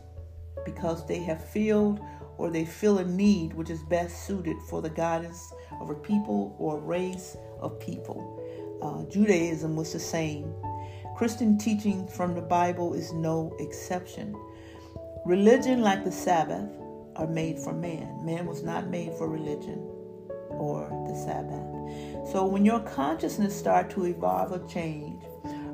because 0.66 1.06
they 1.08 1.20
have 1.20 1.44
filled 1.44 2.00
or 2.38 2.50
they 2.50 2.66
feel 2.66 3.00
a 3.00 3.06
need 3.06 3.54
which 3.54 3.70
is 3.70 3.84
best 3.84 4.26
suited 4.26 4.58
for 4.70 4.82
the 4.82 4.90
guidance 4.90 5.54
of 5.80 5.90
a 5.90 5.96
people 5.96 6.56
or 6.60 6.78
a 6.78 6.82
race 6.82 7.38
of 7.60 7.80
people. 7.80 8.43
Uh, 8.84 9.04
Judaism 9.10 9.78
was 9.78 9.94
the 9.94 10.00
same. 10.00 10.54
Christian 11.16 11.58
teaching 11.58 12.06
from 12.06 12.36
the 12.36 12.42
Bible 12.42 12.94
is 12.94 13.14
no 13.14 13.56
exception. 13.60 14.36
Religion, 15.26 15.82
like 15.82 16.04
the 16.04 16.12
Sabbath, 16.12 16.70
are 17.16 17.28
made 17.28 17.58
for 17.58 17.72
man. 17.72 18.26
Man 18.26 18.46
was 18.46 18.62
not 18.62 18.88
made 18.88 19.14
for 19.14 19.30
religion 19.30 19.80
or 20.50 20.90
the 21.08 21.16
Sabbath. 21.16 22.32
So 22.32 22.46
when 22.46 22.66
your 22.66 22.82
consciousness 22.82 23.58
starts 23.58 23.94
to 23.96 24.06
evolve 24.06 24.52
or 24.52 24.68
change, 24.68 25.24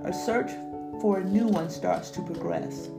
a 0.03 0.13
search 0.13 0.51
for 1.01 1.19
a 1.19 1.23
new 1.23 1.47
one 1.47 1.69
starts 1.69 2.11
to 2.11 2.21
progress. 2.21 2.89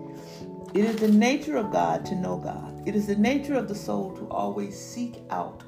It 0.74 0.84
is 0.84 0.96
the 0.96 1.08
nature 1.08 1.56
of 1.56 1.70
God 1.70 2.04
to 2.06 2.14
know 2.14 2.36
God. 2.36 2.82
It 2.86 2.96
is 2.96 3.06
the 3.06 3.16
nature 3.16 3.54
of 3.54 3.68
the 3.68 3.74
soul 3.74 4.16
to 4.16 4.28
always 4.28 4.78
seek 4.78 5.22
out 5.30 5.62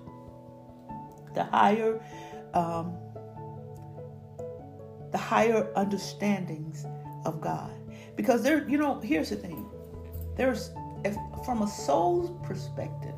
the 1.35 1.45
higher, 1.45 2.01
um, 2.55 2.97
the 5.13 5.19
higher 5.19 5.71
understandings 5.77 6.85
of 7.25 7.41
God. 7.41 7.71
Because 8.17 8.43
there, 8.43 8.69
you 8.69 8.79
know, 8.79 9.01
here's 9.01 9.31
the 9.31 9.37
thing: 9.37 9.71
there's, 10.37 10.71
if, 11.05 11.17
from 11.45 11.63
a 11.63 11.69
soul's 11.69 12.31
perspective, 12.47 13.15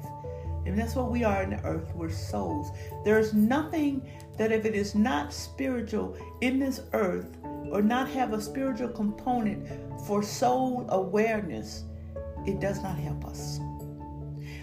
and 0.67 0.79
that's 0.79 0.95
what 0.95 1.11
we 1.11 1.25
are 1.25 1.43
in 1.43 1.51
the 1.51 1.63
earth. 1.65 1.95
We're 1.95 2.11
souls. 2.11 2.71
There's 3.05 3.35
nothing 3.35 4.09
that 4.39 4.51
if 4.51 4.65
it 4.65 4.75
is 4.75 4.95
not 4.95 5.33
spiritual 5.33 6.17
in 6.41 6.59
this 6.59 6.81
earth 6.93 7.37
or 7.71 7.83
not 7.83 8.09
have 8.11 8.33
a 8.33 8.41
spiritual 8.41 8.89
component 8.89 9.69
for 10.07 10.23
soul 10.23 10.87
awareness, 10.89 11.85
it 12.47 12.61
does 12.61 12.83
not 12.83 12.99
help 12.99 13.25
us. 13.25 13.61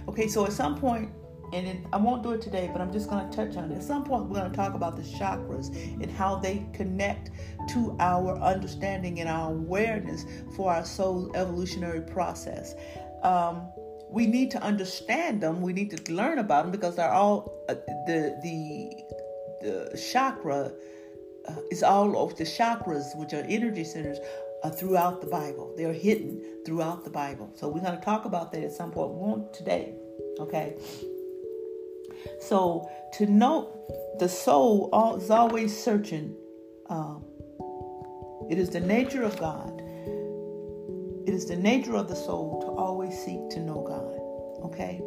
Okay, 0.08 0.28
so 0.28 0.46
at 0.46 0.54
some 0.54 0.76
point, 0.80 1.12
and 1.54 1.68
it, 1.68 1.78
I 1.92 1.98
won't 1.98 2.24
do 2.24 2.32
it 2.32 2.42
today, 2.42 2.70
but 2.72 2.82
I'm 2.82 2.92
just 2.92 3.10
going 3.10 3.30
to 3.30 3.36
touch 3.36 3.58
on 3.58 3.72
it. 3.72 3.76
At 3.76 3.84
some 3.84 4.04
point, 4.04 4.26
we're 4.26 4.40
going 4.40 4.52
to 4.52 4.56
talk 4.56 4.74
about 4.74 4.96
the 4.96 5.04
chakras 5.04 5.74
and 6.02 6.10
how 6.10 6.36
they 6.36 6.66
connect 6.74 7.32
to 7.70 7.96
our 8.00 8.38
understanding 8.40 9.20
and 9.20 9.30
our 9.30 9.52
awareness 9.52 10.26
for 10.56 10.72
our 10.72 10.86
soul 10.86 11.32
evolutionary 11.36 12.02
process. 12.02 12.76
Um, 13.24 13.70
we 14.10 14.28
need 14.28 14.52
to 14.52 14.62
understand 14.62 15.42
them. 15.42 15.62
We 15.62 15.74
need 15.74 15.92
to 15.92 16.14
learn 16.14 16.40
about 16.40 16.64
them 16.64 16.72
because 16.72 16.96
they're 16.96 17.12
all 17.12 17.54
uh, 17.70 17.76
the 18.08 18.38
the 18.44 18.90
the 19.62 19.98
chakra 20.12 20.72
uh, 21.48 21.56
is 21.72 21.82
all 21.84 22.22
of 22.22 22.36
the 22.38 22.44
chakras, 22.44 23.16
which 23.16 23.34
are 23.34 23.46
energy 23.48 23.84
centers, 23.84 24.20
throughout 24.70 25.22
the 25.22 25.28
Bible. 25.28 25.74
They're 25.76 25.94
hidden 25.94 26.62
throughout 26.66 27.04
the 27.04 27.10
Bible. 27.10 27.52
So 27.56 27.68
we're 27.68 27.82
going 27.82 27.98
to 27.98 28.06
talk 28.06 28.26
about 28.26 28.52
that 28.52 28.64
at 28.64 28.72
some 28.72 28.92
point. 28.92 29.12
We 29.12 29.18
won't 29.18 29.54
today, 29.54 29.96
okay? 30.40 30.76
So 32.40 32.90
to 33.14 33.26
know 33.26 33.78
the 34.20 34.30
soul 34.30 34.90
is 35.18 35.30
always 35.30 35.78
searching. 35.78 36.36
Um, 36.90 37.26
it 38.50 38.58
is 38.58 38.70
the 38.70 38.80
nature 38.80 39.24
of 39.24 39.38
God. 39.40 39.82
It 41.28 41.34
is 41.34 41.46
the 41.46 41.56
nature 41.56 41.96
of 41.96 42.08
the 42.08 42.16
soul 42.16 42.62
to 42.62 42.68
always 42.68 43.18
seek 43.18 43.50
to 43.52 43.60
know 43.60 43.82
God. 43.82 44.66
Okay? 44.66 45.02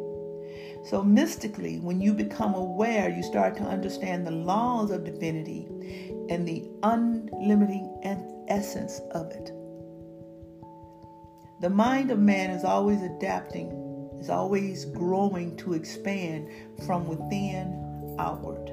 So, 0.85 1.03
mystically, 1.03 1.79
when 1.79 1.99
you 1.99 2.13
become 2.13 2.53
aware, 2.53 3.09
you 3.09 3.23
start 3.23 3.57
to 3.57 3.63
understand 3.63 4.25
the 4.25 4.31
laws 4.31 4.91
of 4.91 5.03
divinity 5.03 5.67
and 6.29 6.47
the 6.47 6.69
unlimiting 6.83 7.89
essence 8.47 9.01
of 9.11 9.31
it. 9.31 9.51
The 11.61 11.69
mind 11.69 12.11
of 12.11 12.19
man 12.19 12.51
is 12.51 12.63
always 12.63 13.01
adapting, 13.01 13.69
is 14.19 14.29
always 14.29 14.85
growing 14.85 15.55
to 15.57 15.73
expand 15.73 16.49
from 16.85 17.07
within 17.07 18.15
outward. 18.19 18.67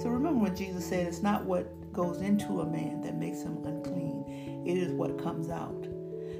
So 0.00 0.08
remember 0.08 0.40
when 0.40 0.56
Jesus 0.56 0.88
said, 0.88 1.06
It's 1.06 1.22
not 1.22 1.44
what 1.44 1.92
goes 1.92 2.20
into 2.20 2.60
a 2.60 2.66
man 2.66 3.00
that 3.02 3.14
makes 3.16 3.42
him 3.42 3.64
unclean, 3.64 4.64
it 4.66 4.76
is 4.76 4.92
what 4.92 5.22
comes 5.22 5.50
out. 5.50 5.86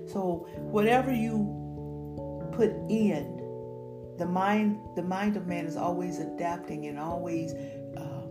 So 0.06 0.46
whatever 0.58 1.12
you 1.12 2.50
put 2.52 2.70
in, 2.88 3.40
the 4.18 4.26
mind, 4.26 4.78
the 4.96 5.02
mind 5.02 5.36
of 5.36 5.46
man 5.46 5.66
is 5.66 5.76
always 5.76 6.18
adapting 6.18 6.86
and 6.86 6.98
always 6.98 7.52
uh, 7.96 8.26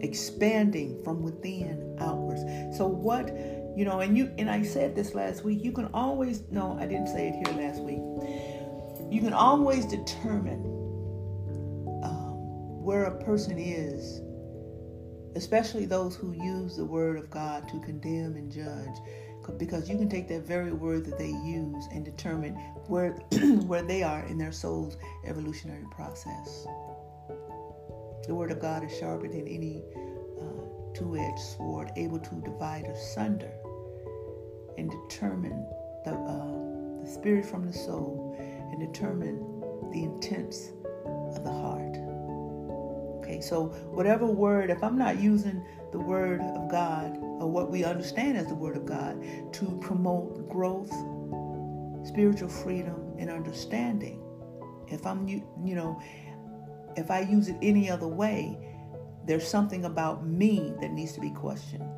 expanding 0.00 1.02
from 1.02 1.22
within 1.22 1.96
outwards. 2.00 2.42
So 2.76 2.86
what 2.86 3.28
you 3.76 3.84
know, 3.84 4.00
and 4.00 4.16
you 4.16 4.32
and 4.38 4.48
I 4.48 4.62
said 4.62 4.94
this 4.94 5.14
last 5.14 5.44
week. 5.44 5.62
You 5.62 5.72
can 5.72 5.86
always 5.92 6.42
no, 6.50 6.76
I 6.78 6.86
didn't 6.86 7.08
say 7.08 7.28
it 7.28 7.34
here 7.34 7.66
last 7.66 7.82
week. 7.82 7.98
You 9.14 9.20
can 9.20 9.32
always 9.32 9.86
determine 9.86 10.64
um, 12.02 12.82
where 12.82 13.04
a 13.04 13.22
person 13.22 13.56
is, 13.60 14.20
especially 15.36 15.86
those 15.86 16.16
who 16.16 16.32
use 16.32 16.76
the 16.76 16.84
word 16.84 17.16
of 17.16 17.30
God 17.30 17.68
to 17.68 17.78
condemn 17.78 18.34
and 18.34 18.50
judge 18.50 18.96
because 19.56 19.88
you 19.88 19.96
can 19.96 20.08
take 20.08 20.26
that 20.26 20.44
very 20.44 20.72
word 20.72 21.04
that 21.04 21.16
they 21.16 21.28
use 21.28 21.86
and 21.92 22.04
determine 22.04 22.54
where 22.88 23.12
where 23.68 23.82
they 23.82 24.02
are 24.02 24.26
in 24.26 24.36
their 24.36 24.50
soul's 24.50 24.96
evolutionary 25.24 25.86
process. 25.92 26.66
The 28.26 28.34
word 28.34 28.50
of 28.50 28.58
God 28.58 28.82
is 28.82 28.98
sharper 28.98 29.28
than 29.28 29.46
any 29.46 29.84
uh, 30.40 30.92
two-edged 30.92 31.38
sword, 31.38 31.92
able 31.94 32.18
to 32.18 32.34
divide 32.40 32.86
asunder 32.86 33.52
and 34.76 34.90
determine 34.90 35.64
the 36.04 36.14
uh, 36.14 37.04
the 37.04 37.08
spirit 37.08 37.46
from 37.46 37.64
the 37.64 37.72
soul 37.72 38.36
and 38.74 38.92
determine 38.92 39.38
the 39.90 40.02
intents 40.02 40.72
of 41.06 41.42
the 41.44 41.52
heart. 41.52 41.96
Okay, 43.18 43.40
so 43.40 43.66
whatever 43.92 44.26
word, 44.26 44.70
if 44.70 44.82
I'm 44.82 44.98
not 44.98 45.20
using 45.20 45.64
the 45.92 46.00
word 46.00 46.40
of 46.40 46.70
God 46.70 47.16
or 47.38 47.50
what 47.50 47.70
we 47.70 47.84
understand 47.84 48.38
as 48.38 48.46
the 48.46 48.54
Word 48.54 48.76
of 48.76 48.86
God 48.86 49.22
to 49.54 49.78
promote 49.80 50.48
growth, 50.48 50.90
spiritual 52.06 52.48
freedom, 52.48 53.14
and 53.18 53.30
understanding. 53.30 54.22
If 54.88 55.06
I'm, 55.06 55.28
you 55.28 55.74
know, 55.74 56.00
if 56.96 57.10
I 57.10 57.20
use 57.20 57.48
it 57.48 57.56
any 57.60 57.90
other 57.90 58.06
way, 58.06 58.56
there's 59.26 59.46
something 59.46 59.84
about 59.84 60.26
me 60.26 60.72
that 60.80 60.92
needs 60.92 61.12
to 61.12 61.20
be 61.20 61.30
questioned. 61.30 61.88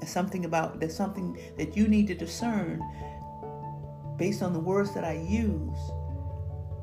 There's 0.00 0.12
something 0.12 0.44
about, 0.44 0.80
there's 0.80 0.96
something 0.96 1.38
that 1.56 1.76
you 1.76 1.86
need 1.86 2.08
to 2.08 2.14
discern 2.14 2.82
based 4.22 4.40
on 4.40 4.52
the 4.52 4.60
words 4.60 4.94
that 4.94 5.02
I 5.02 5.14
use, 5.14 5.76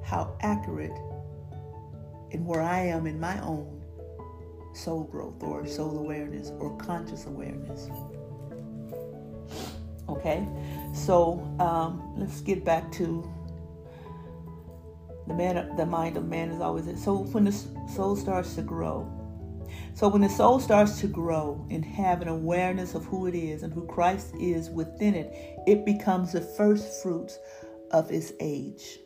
how 0.03 0.35
accurate 0.41 0.91
and 2.33 2.45
where 2.45 2.61
I 2.61 2.81
am 2.81 3.07
in 3.07 3.17
my 3.17 3.39
own 3.39 3.81
soul 4.73 5.05
growth 5.05 5.41
or 5.41 5.65
soul 5.65 5.99
awareness 5.99 6.51
or 6.59 6.75
conscious 6.75 7.27
awareness. 7.27 7.87
Okay, 10.09 10.45
so 10.93 11.39
um, 11.61 12.13
let's 12.17 12.41
get 12.41 12.65
back 12.65 12.91
to 12.99 13.23
the 15.25 15.33
man. 15.33 15.77
The 15.77 15.85
mind 15.85 16.17
of 16.17 16.27
man 16.27 16.49
is 16.49 16.59
always 16.59 16.87
it. 16.87 16.97
So 16.97 17.19
when 17.19 17.45
the 17.45 17.53
soul 17.53 18.17
starts 18.17 18.55
to 18.55 18.61
grow, 18.63 19.09
so 19.93 20.07
when 20.07 20.21
the 20.21 20.29
soul 20.29 20.59
starts 20.59 20.99
to 21.01 21.07
grow 21.07 21.65
and 21.69 21.83
have 21.83 22.21
an 22.21 22.27
awareness 22.27 22.95
of 22.95 23.05
who 23.05 23.27
it 23.27 23.35
is 23.35 23.63
and 23.63 23.73
who 23.73 23.85
Christ 23.85 24.33
is 24.39 24.69
within 24.69 25.15
it, 25.15 25.33
it 25.67 25.85
becomes 25.85 26.31
the 26.31 26.41
first 26.41 27.01
fruits 27.01 27.37
of 27.91 28.11
its 28.11 28.31
age. 28.39 28.99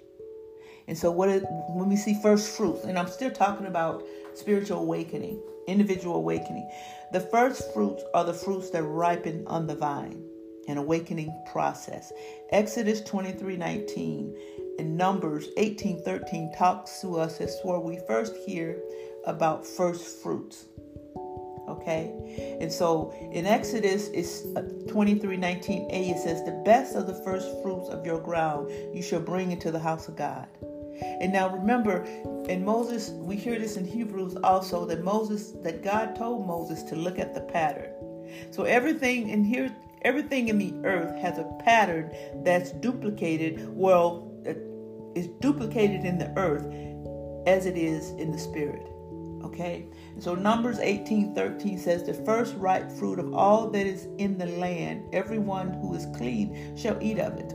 And 0.88 0.98
so, 0.98 1.12
what 1.12 1.30
it, 1.30 1.44
when 1.70 1.90
we 1.90 1.96
see 1.96 2.20
first 2.22 2.58
fruits, 2.58 2.84
and 2.84 3.00
I'm 3.00 3.08
still 3.08 3.32
talking 3.32 3.68
about 3.68 4.04
spiritual 4.34 4.80
awakening, 4.80 5.42
individual 5.68 6.16
awakening. 6.16 6.70
The 7.14 7.22
first 7.22 7.74
fruits 7.74 8.04
are 8.14 8.26
the 8.26 8.34
fruits 8.34 8.70
that 8.72 8.84
ripen 8.84 9.46
on 9.48 9.68
the 9.68 9.76
vine, 9.76 10.22
an 10.68 10.78
awakening 10.78 11.34
process. 11.52 12.12
Exodus 12.50 13.02
23 13.02 13.56
19 13.56 14.36
and 14.80 14.98
Numbers 14.98 15.48
18 15.58 16.02
13 16.04 16.54
talks 16.58 17.00
to 17.02 17.18
us 17.18 17.40
as 17.40 17.60
where 17.64 17.80
we 17.80 18.00
first 18.08 18.36
hear 18.46 18.82
about 19.26 19.66
first 19.66 20.22
fruits. 20.22 20.66
Okay, 21.74 22.58
and 22.62 22.72
so 22.72 23.14
in 23.32 23.46
Exodus 23.46 24.10
it's 24.10 24.46
uh, 24.56 24.62
23 24.88 25.38
19a, 25.38 25.88
it 25.90 26.20
says, 26.20 26.44
The 26.44 26.62
best 26.66 26.96
of 26.96 27.08
the 27.08 27.16
first 27.24 27.48
fruits 27.62 27.90
of 27.90 28.06
your 28.06 28.20
ground 28.20 28.70
you 28.94 29.02
shall 29.02 29.22
bring 29.22 29.52
into 29.52 29.72
the 29.72 29.80
house 29.80 30.08
of 30.08 30.16
God. 30.16 30.48
And 31.02 31.34
now 31.34 31.50
remember, 31.50 32.04
in 32.48 32.64
Moses, 32.64 33.10
we 33.10 33.36
hear 33.36 33.58
this 33.58 33.78
in 33.78 33.86
Hebrews 33.86 34.36
also 34.44 34.86
that 34.86 35.04
Moses, 35.04 35.54
that 35.64 35.84
God 35.84 36.16
told 36.16 36.46
Moses 36.46 36.84
to 36.84 36.96
look 36.96 37.18
at 37.18 37.34
the 37.34 37.42
pattern. 37.42 37.92
So 38.52 38.64
everything 38.64 39.30
in 39.30 39.44
here, 39.44 39.76
everything 40.04 40.50
in 40.50 40.60
the 40.60 40.74
earth 40.84 41.18
has 41.20 41.40
a 41.40 41.52
pattern 41.64 42.12
that's 42.44 42.72
duplicated. 42.72 43.68
Well, 43.76 44.30
is 45.16 45.28
duplicated 45.40 46.06
in 46.06 46.18
the 46.18 46.32
earth 46.38 46.66
as 47.48 47.66
it 47.66 47.78
is 47.78 48.12
in 48.12 48.32
the 48.32 48.38
spirit. 48.38 48.88
Okay? 49.44 49.86
So 50.20 50.36
Numbers 50.36 50.80
18 50.80 51.34
13 51.34 51.78
says, 51.78 52.04
The 52.04 52.14
first 52.14 52.56
ripe 52.56 52.92
fruit 52.92 53.20
of 53.20 53.34
all 53.34 53.70
that 53.72 53.86
is 53.86 54.08
in 54.18 54.38
the 54.38 54.46
land, 54.46 55.04
everyone 55.14 55.74
who 55.74 55.94
is 55.96 56.06
clean 56.16 56.78
shall 56.78 56.98
eat 57.02 57.20
of 57.20 57.38
it. 57.38 57.54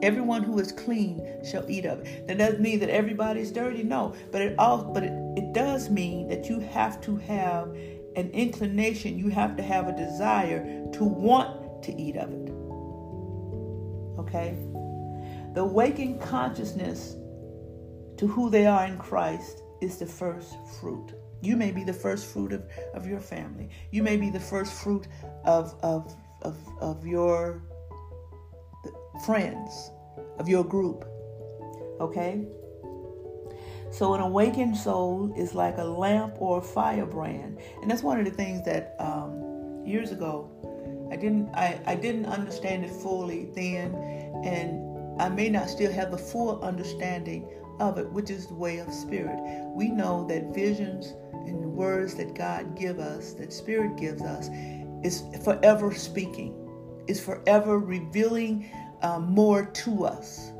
Everyone 0.00 0.44
who 0.44 0.58
is 0.60 0.70
clean 0.70 1.26
shall 1.44 1.68
eat 1.68 1.84
of 1.84 2.00
it. 2.00 2.28
That 2.28 2.38
doesn't 2.38 2.60
mean 2.60 2.78
that 2.80 2.90
everybody's 2.90 3.50
dirty, 3.50 3.82
no. 3.82 4.14
But 4.30 4.42
it 4.42 4.58
all 4.58 4.84
but 4.84 5.02
it, 5.02 5.12
it 5.36 5.52
does 5.52 5.90
mean 5.90 6.28
that 6.28 6.48
you 6.48 6.60
have 6.60 7.00
to 7.02 7.16
have 7.16 7.68
an 8.16 8.30
inclination, 8.30 9.18
you 9.18 9.28
have 9.28 9.56
to 9.56 9.62
have 9.62 9.88
a 9.88 9.96
desire 9.96 10.86
to 10.92 11.04
want 11.04 11.82
to 11.84 11.92
eat 12.00 12.16
of 12.16 12.30
it. 12.32 12.50
Okay? 14.18 14.56
The 15.54 15.64
waking 15.64 16.18
consciousness 16.18 17.16
to 18.18 18.26
who 18.26 18.50
they 18.50 18.66
are 18.66 18.84
in 18.84 18.98
Christ 18.98 19.62
is 19.80 19.98
the 19.98 20.06
first 20.06 20.54
fruit. 20.80 21.14
You 21.40 21.56
may 21.56 21.70
be 21.70 21.84
the 21.84 21.92
first 21.92 22.26
fruit 22.26 22.52
of, 22.52 22.68
of 22.94 23.06
your 23.06 23.20
family. 23.20 23.70
You 23.90 24.02
may 24.02 24.16
be 24.16 24.28
the 24.30 24.40
first 24.40 24.72
fruit 24.72 25.06
of, 25.44 25.74
of, 25.82 26.14
of, 26.42 26.58
of 26.80 27.06
your 27.06 27.62
friends 29.24 29.90
of 30.38 30.48
your 30.48 30.64
group. 30.64 31.04
Okay? 32.00 32.46
So, 33.90 34.14
an 34.14 34.20
awakened 34.20 34.76
soul 34.76 35.32
is 35.36 35.54
like 35.54 35.78
a 35.78 35.84
lamp 35.84 36.34
or 36.38 36.58
a 36.58 36.62
firebrand. 36.62 37.58
And 37.80 37.90
that's 37.90 38.02
one 38.02 38.18
of 38.18 38.24
the 38.24 38.30
things 38.30 38.64
that 38.66 38.94
um, 38.98 39.48
years 39.88 40.12
ago 40.12 40.50
I 41.10 41.16
didn't 41.16 41.48
I, 41.54 41.80
I 41.86 41.94
didn't 41.94 42.26
understand 42.26 42.84
it 42.84 42.90
fully 42.90 43.48
then 43.54 43.94
and 44.44 45.20
I 45.20 45.28
may 45.28 45.48
not 45.48 45.68
still 45.68 45.90
have 45.92 46.10
the 46.10 46.18
full 46.18 46.60
understanding 46.62 47.48
of 47.80 47.98
it, 47.98 48.10
which 48.10 48.30
is 48.30 48.46
the 48.46 48.54
way 48.54 48.78
of 48.78 48.92
spirit. 48.92 49.38
We 49.74 49.88
know 49.88 50.26
that 50.28 50.54
visions 50.54 51.14
and 51.32 51.68
words 51.78 52.14
that 52.16 52.34
God 52.34 52.76
give 52.76 52.98
us, 52.98 53.34
that 53.34 53.52
spirit 53.52 53.96
gives 53.96 54.22
us, 54.22 54.48
is 55.04 55.22
forever 55.44 55.94
speaking, 55.94 56.54
is 57.06 57.20
forever 57.20 57.78
revealing 57.78 58.68
um, 59.02 59.30
more 59.30 59.64
to 59.64 60.04
us. 60.04 60.50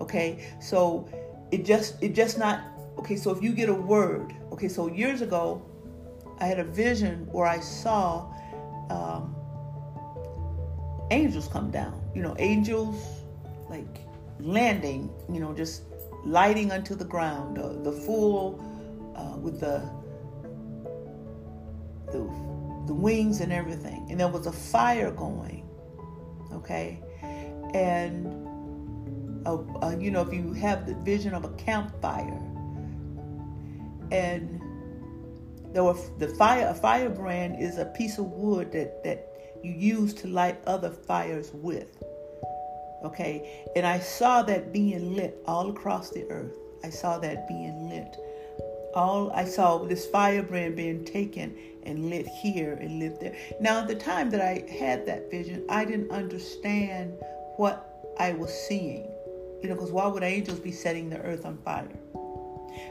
Okay, 0.00 0.54
so 0.60 1.08
it 1.50 1.64
just 1.64 2.00
it 2.02 2.14
just 2.14 2.38
not 2.38 2.60
okay. 2.98 3.16
So 3.16 3.30
if 3.30 3.42
you 3.42 3.52
get 3.52 3.68
a 3.68 3.74
word, 3.74 4.34
okay. 4.52 4.68
So 4.68 4.88
years 4.88 5.22
ago, 5.22 5.62
I 6.38 6.46
had 6.46 6.60
a 6.60 6.64
vision 6.64 7.26
where 7.32 7.46
I 7.46 7.60
saw 7.60 8.30
um, 8.90 9.34
angels 11.10 11.48
come 11.48 11.70
down. 11.70 12.00
You 12.14 12.22
know, 12.22 12.36
angels 12.38 13.02
like 13.68 13.98
landing. 14.38 15.10
You 15.32 15.40
know, 15.40 15.54
just 15.54 15.82
lighting 16.28 16.70
unto 16.70 16.94
the 16.94 17.04
ground. 17.04 17.58
Uh, 17.58 17.72
the 17.82 17.92
full 17.92 18.62
uh, 19.16 19.36
with 19.38 19.60
the 19.60 19.82
the 22.12 22.20
the 22.86 22.94
wings 22.94 23.40
and 23.40 23.52
everything. 23.52 24.06
And 24.10 24.20
there 24.20 24.28
was 24.28 24.46
a 24.46 24.52
fire 24.52 25.10
going. 25.10 25.68
Okay? 26.52 27.00
And 27.74 28.48
uh, 29.46 29.58
uh, 29.82 29.96
you 29.98 30.10
know, 30.10 30.22
if 30.22 30.32
you 30.32 30.52
have 30.54 30.86
the 30.86 30.94
vision 30.94 31.34
of 31.34 31.44
a 31.44 31.50
campfire, 31.54 32.42
and 34.10 34.60
there 35.72 35.84
were 35.84 35.96
the 36.18 36.28
fire 36.28 36.66
a 36.68 36.74
firebrand 36.74 37.60
is 37.60 37.78
a 37.78 37.86
piece 37.86 38.18
of 38.18 38.26
wood 38.26 38.72
that 38.72 39.04
that 39.04 39.58
you 39.62 39.72
use 39.72 40.14
to 40.14 40.28
light 40.28 40.60
other 40.66 40.90
fires 40.90 41.50
with. 41.52 42.02
Okay, 43.04 43.64
and 43.76 43.86
I 43.86 44.00
saw 44.00 44.42
that 44.42 44.72
being 44.72 45.14
lit 45.14 45.40
all 45.46 45.70
across 45.70 46.10
the 46.10 46.24
earth. 46.30 46.56
I 46.82 46.90
saw 46.90 47.18
that 47.18 47.46
being 47.46 47.88
lit. 47.88 48.16
All 48.94 49.30
I 49.32 49.44
saw 49.44 49.78
this 49.78 50.06
firebrand 50.06 50.76
being 50.76 51.04
taken 51.04 51.56
and 51.84 52.10
lit 52.10 52.26
here 52.26 52.74
and 52.80 52.98
lit 52.98 53.20
there. 53.20 53.36
Now, 53.60 53.80
at 53.80 53.88
the 53.88 53.94
time 53.94 54.30
that 54.30 54.40
I 54.40 54.64
had 54.68 55.06
that 55.06 55.30
vision, 55.30 55.64
I 55.68 55.84
didn't 55.84 56.10
understand 56.10 57.12
what 57.56 58.04
I 58.18 58.32
was 58.32 58.52
seeing. 58.52 59.08
You 59.62 59.68
know, 59.68 59.74
because 59.74 59.92
why 59.92 60.06
would 60.06 60.22
angels 60.22 60.60
be 60.60 60.72
setting 60.72 61.10
the 61.10 61.18
earth 61.18 61.44
on 61.44 61.58
fire? 61.58 61.88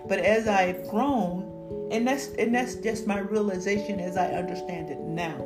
But 0.07 0.19
as 0.19 0.47
I've 0.47 0.87
grown, 0.89 1.89
and 1.91 2.07
that's 2.07 2.27
and 2.39 2.53
that's 2.53 2.75
just 2.75 3.07
my 3.07 3.19
realization 3.19 3.99
as 3.99 4.17
I 4.17 4.31
understand 4.31 4.89
it 4.89 4.99
now. 4.99 5.37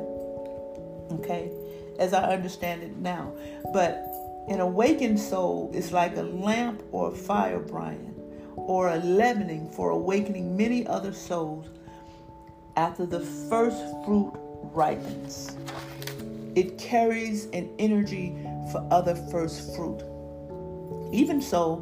Okay? 1.12 1.50
As 1.98 2.12
I 2.12 2.32
understand 2.32 2.82
it 2.82 2.96
now. 2.96 3.32
But 3.72 4.12
an 4.48 4.60
awakened 4.60 5.20
soul 5.20 5.70
is 5.72 5.92
like 5.92 6.16
a 6.16 6.22
lamp 6.22 6.82
or 6.90 7.12
a 7.12 7.14
firebrand 7.14 8.14
or 8.56 8.88
a 8.88 8.98
leavening 8.98 9.70
for 9.70 9.90
awakening 9.90 10.56
many 10.56 10.86
other 10.86 11.12
souls 11.12 11.68
after 12.76 13.06
the 13.06 13.20
first 13.20 13.82
fruit 14.04 14.32
ripens. 14.74 15.56
It 16.54 16.76
carries 16.78 17.46
an 17.46 17.70
energy 17.78 18.36
for 18.70 18.86
other 18.90 19.14
first 19.14 19.74
fruit. 19.76 20.02
Even 21.12 21.40
so, 21.40 21.76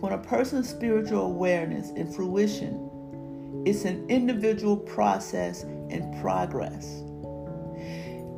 when 0.00 0.12
a 0.12 0.18
person's 0.18 0.68
spiritual 0.68 1.26
awareness 1.26 1.90
and 1.90 2.14
fruition, 2.14 2.90
it's 3.64 3.84
an 3.84 4.04
individual 4.08 4.76
process 4.76 5.62
and 5.62 6.20
progress. 6.20 7.02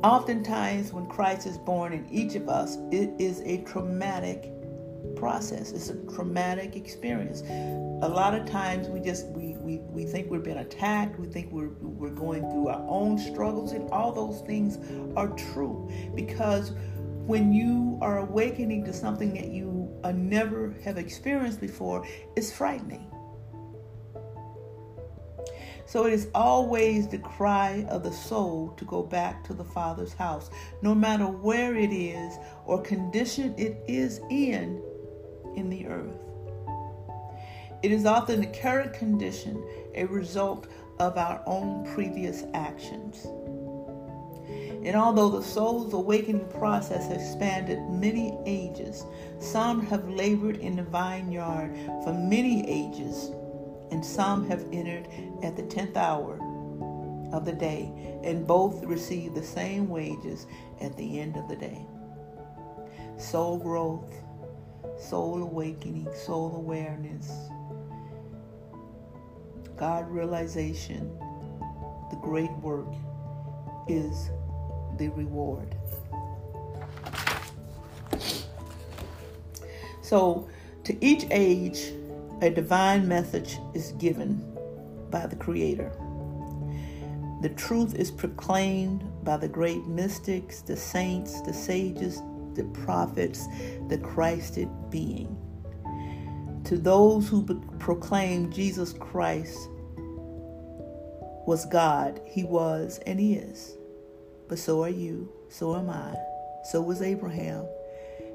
Oftentimes, 0.05 0.93
when 0.93 1.07
Christ 1.07 1.47
is 1.47 1.57
born 1.57 1.91
in 1.91 2.07
each 2.11 2.35
of 2.35 2.47
us, 2.47 2.77
it 2.91 3.09
is 3.17 3.41
a 3.41 3.63
traumatic 3.63 4.51
process. 5.15 5.71
It's 5.71 5.89
a 5.89 5.95
traumatic 6.13 6.75
experience. 6.75 7.41
A 7.41 8.07
lot 8.07 8.35
of 8.35 8.45
times 8.45 8.87
we 8.87 8.99
just 8.99 9.25
we, 9.29 9.55
we, 9.57 9.79
we 9.79 10.05
think 10.05 10.29
we're 10.29 10.37
being 10.37 10.59
attacked, 10.59 11.19
we 11.19 11.25
think 11.25 11.51
we're 11.51 11.69
we're 11.81 12.11
going 12.11 12.41
through 12.51 12.67
our 12.67 12.85
own 12.87 13.17
struggles, 13.17 13.71
and 13.71 13.89
all 13.89 14.11
those 14.11 14.41
things 14.41 14.77
are 15.17 15.29
true. 15.29 15.89
Because 16.13 16.73
when 17.25 17.51
you 17.51 17.97
are 17.99 18.19
awakening 18.19 18.85
to 18.85 18.93
something 18.93 19.33
that 19.33 19.47
you 19.47 19.91
uh, 20.03 20.11
never 20.11 20.75
have 20.83 20.99
experienced 20.99 21.59
before, 21.59 22.05
it's 22.35 22.51
frightening. 22.51 23.11
So 25.85 26.05
it 26.05 26.13
is 26.13 26.27
always 26.33 27.07
the 27.07 27.19
cry 27.19 27.85
of 27.89 28.03
the 28.03 28.11
soul 28.11 28.73
to 28.77 28.85
go 28.85 29.03
back 29.03 29.43
to 29.45 29.53
the 29.53 29.63
Father's 29.63 30.13
house, 30.13 30.49
no 30.81 30.95
matter 30.95 31.25
where 31.25 31.75
it 31.75 31.93
is 31.93 32.37
or 32.65 32.81
condition 32.81 33.53
it 33.57 33.83
is 33.87 34.19
in 34.29 34.81
in 35.55 35.69
the 35.69 35.87
earth. 35.87 36.19
It 37.83 37.91
is 37.91 38.05
often 38.05 38.41
the 38.41 38.47
current 38.47 38.93
condition 38.93 39.63
a 39.93 40.05
result 40.05 40.67
of 40.99 41.17
our 41.17 41.43
own 41.45 41.85
previous 41.93 42.43
actions. 42.53 43.27
And 44.83 44.95
although 44.95 45.29
the 45.29 45.43
soul's 45.43 45.93
awakening 45.93 46.47
process 46.49 47.07
has 47.07 47.31
spanned 47.31 47.69
many 47.99 48.37
ages, 48.45 49.05
some 49.39 49.85
have 49.87 50.07
labored 50.09 50.57
in 50.57 50.75
the 50.75 50.83
vineyard 50.83 51.75
for 52.03 52.13
many 52.13 52.67
ages 52.69 53.31
and 53.91 54.03
some 54.03 54.47
have 54.47 54.65
entered 54.71 55.07
at 55.43 55.55
the 55.55 55.63
tenth 55.63 55.97
hour 55.97 56.39
of 57.33 57.45
the 57.45 57.53
day, 57.53 57.91
and 58.23 58.47
both 58.47 58.83
receive 58.83 59.33
the 59.33 59.43
same 59.43 59.89
wages 59.89 60.47
at 60.81 60.95
the 60.97 61.19
end 61.19 61.37
of 61.37 61.47
the 61.47 61.55
day. 61.55 61.85
Soul 63.17 63.57
growth, 63.57 64.13
soul 64.97 65.41
awakening, 65.41 66.07
soul 66.13 66.55
awareness, 66.55 67.31
God 69.77 70.09
realization, 70.09 71.17
the 72.09 72.15
great 72.21 72.51
work 72.59 72.87
is 73.89 74.29
the 74.97 75.09
reward. 75.09 75.75
So, 80.01 80.47
to 80.85 81.05
each 81.05 81.25
age, 81.31 81.91
a 82.41 82.49
divine 82.49 83.07
message 83.07 83.57
is 83.73 83.93
given 83.93 84.43
by 85.09 85.25
the 85.25 85.35
Creator. 85.35 85.91
The 87.41 87.49
truth 87.49 87.95
is 87.95 88.11
proclaimed 88.11 89.03
by 89.23 89.37
the 89.37 89.47
great 89.47 89.85
mystics, 89.85 90.61
the 90.61 90.75
saints, 90.75 91.41
the 91.41 91.53
sages, 91.53 92.21
the 92.55 92.63
prophets, 92.73 93.47
the 93.87 93.97
Christed 93.97 94.69
being. 94.89 95.37
To 96.65 96.77
those 96.77 97.29
who 97.29 97.43
proclaim 97.79 98.51
Jesus 98.51 98.93
Christ 98.93 99.69
was 101.45 101.65
God, 101.65 102.19
He 102.25 102.43
was 102.43 102.99
and 103.05 103.19
is. 103.19 103.77
But 104.47 104.59
so 104.59 104.83
are 104.83 104.89
you, 104.89 105.31
so 105.49 105.75
am 105.75 105.89
I, 105.89 106.15
so 106.71 106.81
was 106.81 107.01
Abraham, 107.01 107.65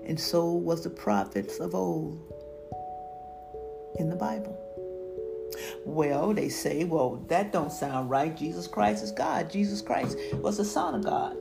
and 0.04 0.18
so 0.18 0.52
was 0.52 0.84
the 0.84 0.90
prophets 0.90 1.58
of 1.58 1.74
old 1.74 2.39
in 3.98 4.08
the 4.08 4.16
Bible. 4.16 4.58
Well, 5.84 6.32
they 6.32 6.48
say, 6.48 6.84
well, 6.84 7.16
that 7.28 7.52
don't 7.52 7.72
sound 7.72 8.10
right. 8.10 8.36
Jesus 8.36 8.66
Christ 8.66 9.02
is 9.02 9.10
God. 9.10 9.50
Jesus 9.50 9.80
Christ 9.80 10.16
was 10.34 10.56
the 10.58 10.64
Son 10.64 10.94
of 10.94 11.04
God. 11.04 11.36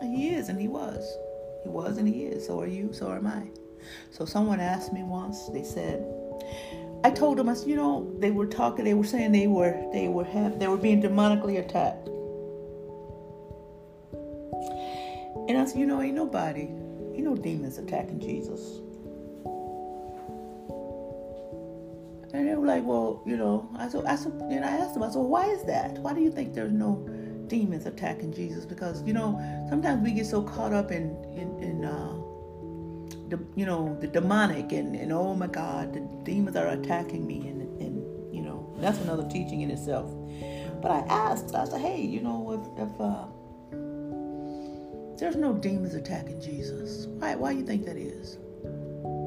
And 0.00 0.14
he 0.14 0.30
is, 0.30 0.48
and 0.48 0.60
he 0.60 0.68
was. 0.68 1.16
He 1.62 1.68
was, 1.68 1.98
and 1.98 2.08
he 2.08 2.24
is. 2.24 2.46
So 2.46 2.60
are 2.60 2.66
you, 2.66 2.92
so 2.92 3.12
am 3.12 3.26
I. 3.26 3.48
So 4.10 4.24
someone 4.24 4.60
asked 4.60 4.92
me 4.92 5.02
once, 5.02 5.48
they 5.48 5.62
said, 5.62 6.04
I 7.04 7.10
told 7.10 7.38
them, 7.38 7.48
I 7.48 7.54
said, 7.54 7.68
you 7.68 7.76
know, 7.76 8.12
they 8.18 8.30
were 8.30 8.46
talking, 8.46 8.84
they 8.84 8.94
were 8.94 9.04
saying 9.04 9.32
they 9.32 9.46
were, 9.46 9.88
they 9.92 10.08
were 10.08 10.24
have, 10.24 10.58
they 10.58 10.66
were 10.66 10.76
being 10.76 11.02
demonically 11.02 11.58
attacked. 11.58 12.08
And 15.48 15.56
I 15.56 15.64
said, 15.64 15.78
you 15.78 15.86
know, 15.86 16.02
ain't 16.02 16.16
nobody, 16.16 16.62
ain't 16.62 17.24
no 17.24 17.36
demons 17.36 17.78
attacking 17.78 18.18
Jesus. 18.18 18.80
And 22.36 22.46
they 22.46 22.54
were 22.54 22.66
like, 22.66 22.84
well, 22.84 23.22
you 23.24 23.38
know, 23.38 23.66
I 23.78 23.88
said, 23.88 24.04
I 24.04 24.14
said, 24.14 24.32
and 24.32 24.62
I 24.62 24.68
asked 24.68 24.92
them, 24.92 25.02
I 25.02 25.08
said, 25.08 25.22
why 25.22 25.46
is 25.46 25.64
that? 25.64 25.92
Why 26.00 26.12
do 26.12 26.20
you 26.20 26.30
think 26.30 26.52
there's 26.52 26.70
no 26.70 26.96
demons 27.46 27.86
attacking 27.86 28.34
Jesus? 28.34 28.66
Because 28.66 29.02
you 29.04 29.14
know, 29.14 29.40
sometimes 29.70 30.04
we 30.04 30.12
get 30.12 30.26
so 30.26 30.42
caught 30.42 30.74
up 30.74 30.92
in 30.92 31.16
in, 31.32 31.58
in 31.62 31.84
uh, 31.86 32.12
the, 33.30 33.42
you 33.54 33.64
know, 33.64 33.96
the 34.02 34.06
demonic 34.06 34.72
and, 34.72 34.94
and 34.94 35.12
oh 35.12 35.34
my 35.34 35.46
God, 35.46 35.94
the 35.94 36.00
demons 36.24 36.56
are 36.56 36.68
attacking 36.68 37.26
me, 37.26 37.48
and 37.48 37.62
and 37.80 38.34
you 38.34 38.42
know, 38.42 38.70
that's 38.80 38.98
another 38.98 39.26
teaching 39.30 39.62
in 39.62 39.70
itself. 39.70 40.12
But 40.82 40.90
I 40.90 40.98
asked, 41.08 41.54
I 41.54 41.64
said, 41.64 41.80
hey, 41.80 42.02
you 42.02 42.20
know, 42.20 42.52
if 42.52 42.86
if 42.86 43.00
uh, 43.00 43.24
there's 45.16 45.36
no 45.36 45.54
demons 45.54 45.94
attacking 45.94 46.42
Jesus, 46.42 47.06
why 47.06 47.34
why 47.34 47.54
do 47.54 47.60
you 47.60 47.64
think 47.64 47.86
that 47.86 47.96
is? 47.96 48.36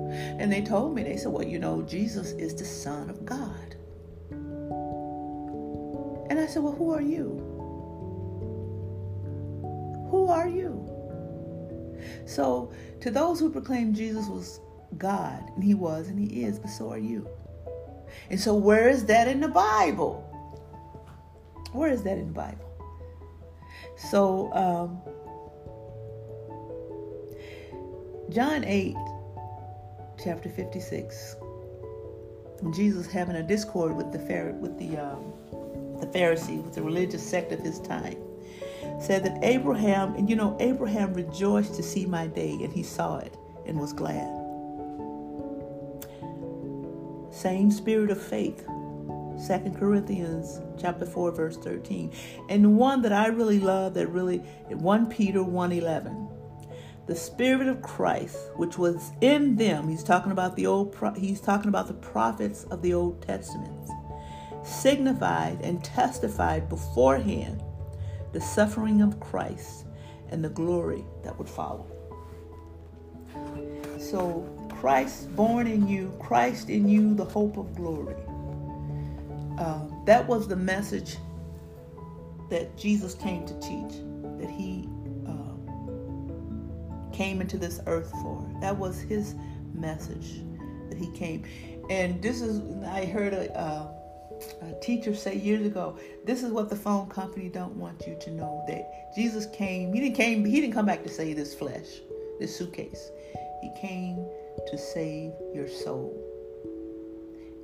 And 0.10 0.52
they 0.52 0.62
told 0.62 0.96
me, 0.96 1.04
they 1.04 1.18
said, 1.18 1.32
well, 1.32 1.46
you 1.46 1.60
know, 1.60 1.82
Jesus 1.84 2.32
is 2.34 2.56
the 2.56 2.66
Son 2.66 3.10
of 3.10 3.26
God. 3.26 3.76
And 6.30 6.40
I 6.40 6.46
said, 6.48 6.64
well, 6.64 6.74
who 6.74 6.92
are 6.92 7.02
you? 7.02 7.46
Who 10.10 10.28
are 10.28 10.48
you? 10.48 10.86
So, 12.26 12.72
to 13.02 13.12
those 13.12 13.40
who 13.40 13.50
proclaim 13.50 13.94
Jesus 13.94 14.28
was 14.28 14.60
God, 14.98 15.44
and 15.56 15.64
he 15.64 15.74
was 15.74 16.08
and 16.08 16.20
he 16.20 16.44
is, 16.44 16.60
but 16.60 16.70
so 16.70 16.92
are 16.92 16.98
you. 16.98 17.28
And 18.30 18.40
so, 18.40 18.56
where 18.56 18.90
is 18.90 19.06
that 19.06 19.28
in 19.28 19.40
the 19.40 19.48
Bible? 19.48 20.26
Where 21.72 21.92
is 21.92 22.04
that 22.04 22.18
in 22.18 22.28
the 22.28 22.34
Bible? 22.34 22.66
So, 23.98 24.52
um, 24.54 25.02
John 28.32 28.64
8 28.64 28.96
chapter 30.24 30.50
56. 30.50 31.36
Jesus 32.76 33.08
having 33.08 33.38
a 33.38 33.44
discord 33.44 33.96
with 33.96 34.12
the 34.12 34.20
with 34.60 34.78
the 34.78 34.98
um, 34.98 35.34
the 36.00 36.08
Pharisees, 36.08 36.62
with 36.62 36.76
the 36.76 36.82
religious 36.82 37.24
sect 37.28 37.52
of 37.52 37.60
his 37.60 37.80
time, 37.80 38.18
said 39.00 39.24
that 39.24 39.40
Abraham, 39.44 40.16
and 40.16 40.30
you 40.30 40.36
know, 40.36 40.58
Abraham 40.60 41.14
rejoiced 41.14 41.76
to 41.76 41.84
see 41.84 42.06
my 42.06 42.28
day, 42.28 42.52
and 42.52 42.74
he 42.74 42.84
saw 42.84 43.20
it 43.20 43.38
and 43.66 43.80
was 43.80 43.94
glad. 43.94 44.28
Same 47.32 47.72
spirit 47.72 48.12
of 48.12 48.22
faith, 48.22 48.66
Second 49.38 49.78
Corinthians 49.78 50.60
chapter 50.78 51.06
4 51.06 51.32
verse 51.32 51.58
13. 51.58 52.12
And 52.50 52.78
one 52.78 53.02
that 53.04 53.14
I 53.14 53.28
really 53.28 53.60
love 53.60 53.94
that 53.94 54.08
really 54.08 54.40
1 54.70 55.06
Peter 55.08 55.40
1:11. 55.40 56.29
The 57.10 57.16
spirit 57.16 57.68
of 57.68 57.82
Christ 57.82 58.38
which 58.56 58.78
was 58.78 59.12
in 59.20 59.56
them, 59.56 59.90
he's 59.90 60.04
talking 60.04 60.32
about 60.32 60.56
the 60.56 60.68
old 60.68 60.96
he's 61.18 61.42
talking 61.42 61.68
about 61.68 61.88
the 61.88 61.96
prophets 61.96 62.66
of 62.66 62.84
the 62.84 62.94
Old 62.94 63.20
Testament. 63.24 63.90
Signified 64.64 65.60
and 65.64 65.84
testified 65.84 66.70
beforehand 66.70 67.64
the 68.32 68.40
suffering 68.40 69.02
of 69.02 69.20
Christ 69.20 69.88
and 70.30 70.44
the 70.44 70.50
glory 70.50 71.04
that 71.24 71.36
would 71.40 71.50
follow. 71.50 71.88
So 73.98 74.48
Christ 74.70 75.36
born 75.36 75.66
in 75.66 75.88
you, 75.88 76.16
Christ 76.22 76.70
in 76.70 76.88
you, 76.88 77.16
the 77.16 77.26
hope 77.26 77.58
of 77.58 77.74
glory. 77.74 78.18
Uh, 79.58 79.82
that 80.06 80.28
was 80.28 80.48
the 80.48 80.56
message 80.56 81.18
that 82.52 82.78
Jesus 82.78 83.16
came 83.16 83.48
to 83.48 83.60
teach, 83.60 84.00
came 87.20 87.42
into 87.42 87.58
this 87.58 87.82
earth 87.86 88.10
for. 88.22 88.50
That 88.62 88.78
was 88.78 89.02
his 89.02 89.36
message 89.74 90.40
that 90.88 90.98
he 90.98 91.12
came. 91.12 91.44
And 91.90 92.22
this 92.22 92.40
is, 92.40 92.62
I 92.86 93.04
heard 93.04 93.34
a, 93.34 93.60
uh, 93.60 93.92
a 94.62 94.80
teacher 94.82 95.14
say 95.14 95.36
years 95.36 95.66
ago, 95.66 96.00
this 96.26 96.44
is 96.44 96.54
what 96.54 96.70
the 96.70 96.78
phone 96.78 97.10
company 97.10 97.50
don't 97.50 97.76
want 97.76 98.08
you 98.08 98.18
to 98.22 98.32
know 98.32 98.64
that 98.70 99.14
Jesus 99.14 99.48
came. 99.48 99.92
He 99.94 100.00
didn't 100.00 100.16
came. 100.16 100.46
He 100.46 100.62
didn't 100.62 100.74
come 100.74 100.86
back 100.86 101.04
to 101.04 101.10
save 101.10 101.36
this 101.36 101.54
flesh, 101.54 101.88
this 102.40 102.58
suitcase. 102.58 103.12
He 103.62 103.70
came 103.82 104.26
to 104.68 104.78
save 104.78 105.34
your 105.54 105.68
soul. 105.68 106.16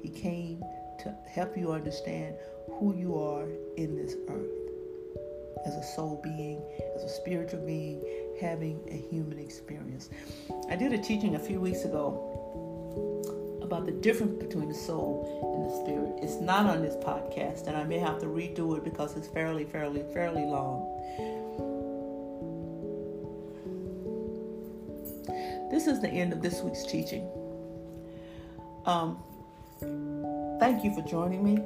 He 0.01 0.09
came 0.09 0.59
to 0.99 1.15
help 1.33 1.55
you 1.55 1.71
understand 1.71 2.35
who 2.77 2.93
you 2.93 3.17
are 3.17 3.47
in 3.77 3.95
this 3.95 4.15
earth 4.27 4.65
as 5.65 5.75
a 5.75 5.83
soul 5.83 6.19
being, 6.21 6.61
as 6.95 7.03
a 7.03 7.09
spiritual 7.09 7.65
being, 7.65 8.03
having 8.39 8.79
a 8.89 8.97
human 8.97 9.39
experience. 9.39 10.09
I 10.69 10.75
did 10.75 10.93
a 10.93 10.97
teaching 10.97 11.35
a 11.35 11.39
few 11.39 11.59
weeks 11.59 11.83
ago 11.83 12.31
about 13.61 13.85
the 13.85 13.91
difference 13.91 14.41
between 14.41 14.69
the 14.69 14.75
soul 14.75 15.41
and 15.55 15.69
the 15.69 15.75
spirit. 15.81 16.23
It's 16.23 16.41
not 16.41 16.65
on 16.65 16.81
this 16.81 16.95
podcast, 16.97 17.67
and 17.67 17.75
I 17.75 17.83
may 17.83 17.97
have 17.99 18.19
to 18.19 18.27
redo 18.27 18.77
it 18.77 18.83
because 18.83 19.17
it's 19.17 19.27
fairly, 19.27 19.65
fairly, 19.65 20.03
fairly 20.13 20.43
long. 20.43 20.91
This 25.71 25.87
is 25.87 25.99
the 25.99 26.09
end 26.09 26.31
of 26.31 26.41
this 26.41 26.61
week's 26.61 26.85
teaching. 26.85 27.27
Um, 28.85 29.17
thank 30.59 30.83
you 30.83 30.93
for 30.93 31.01
joining 31.01 31.43
me. 31.43 31.57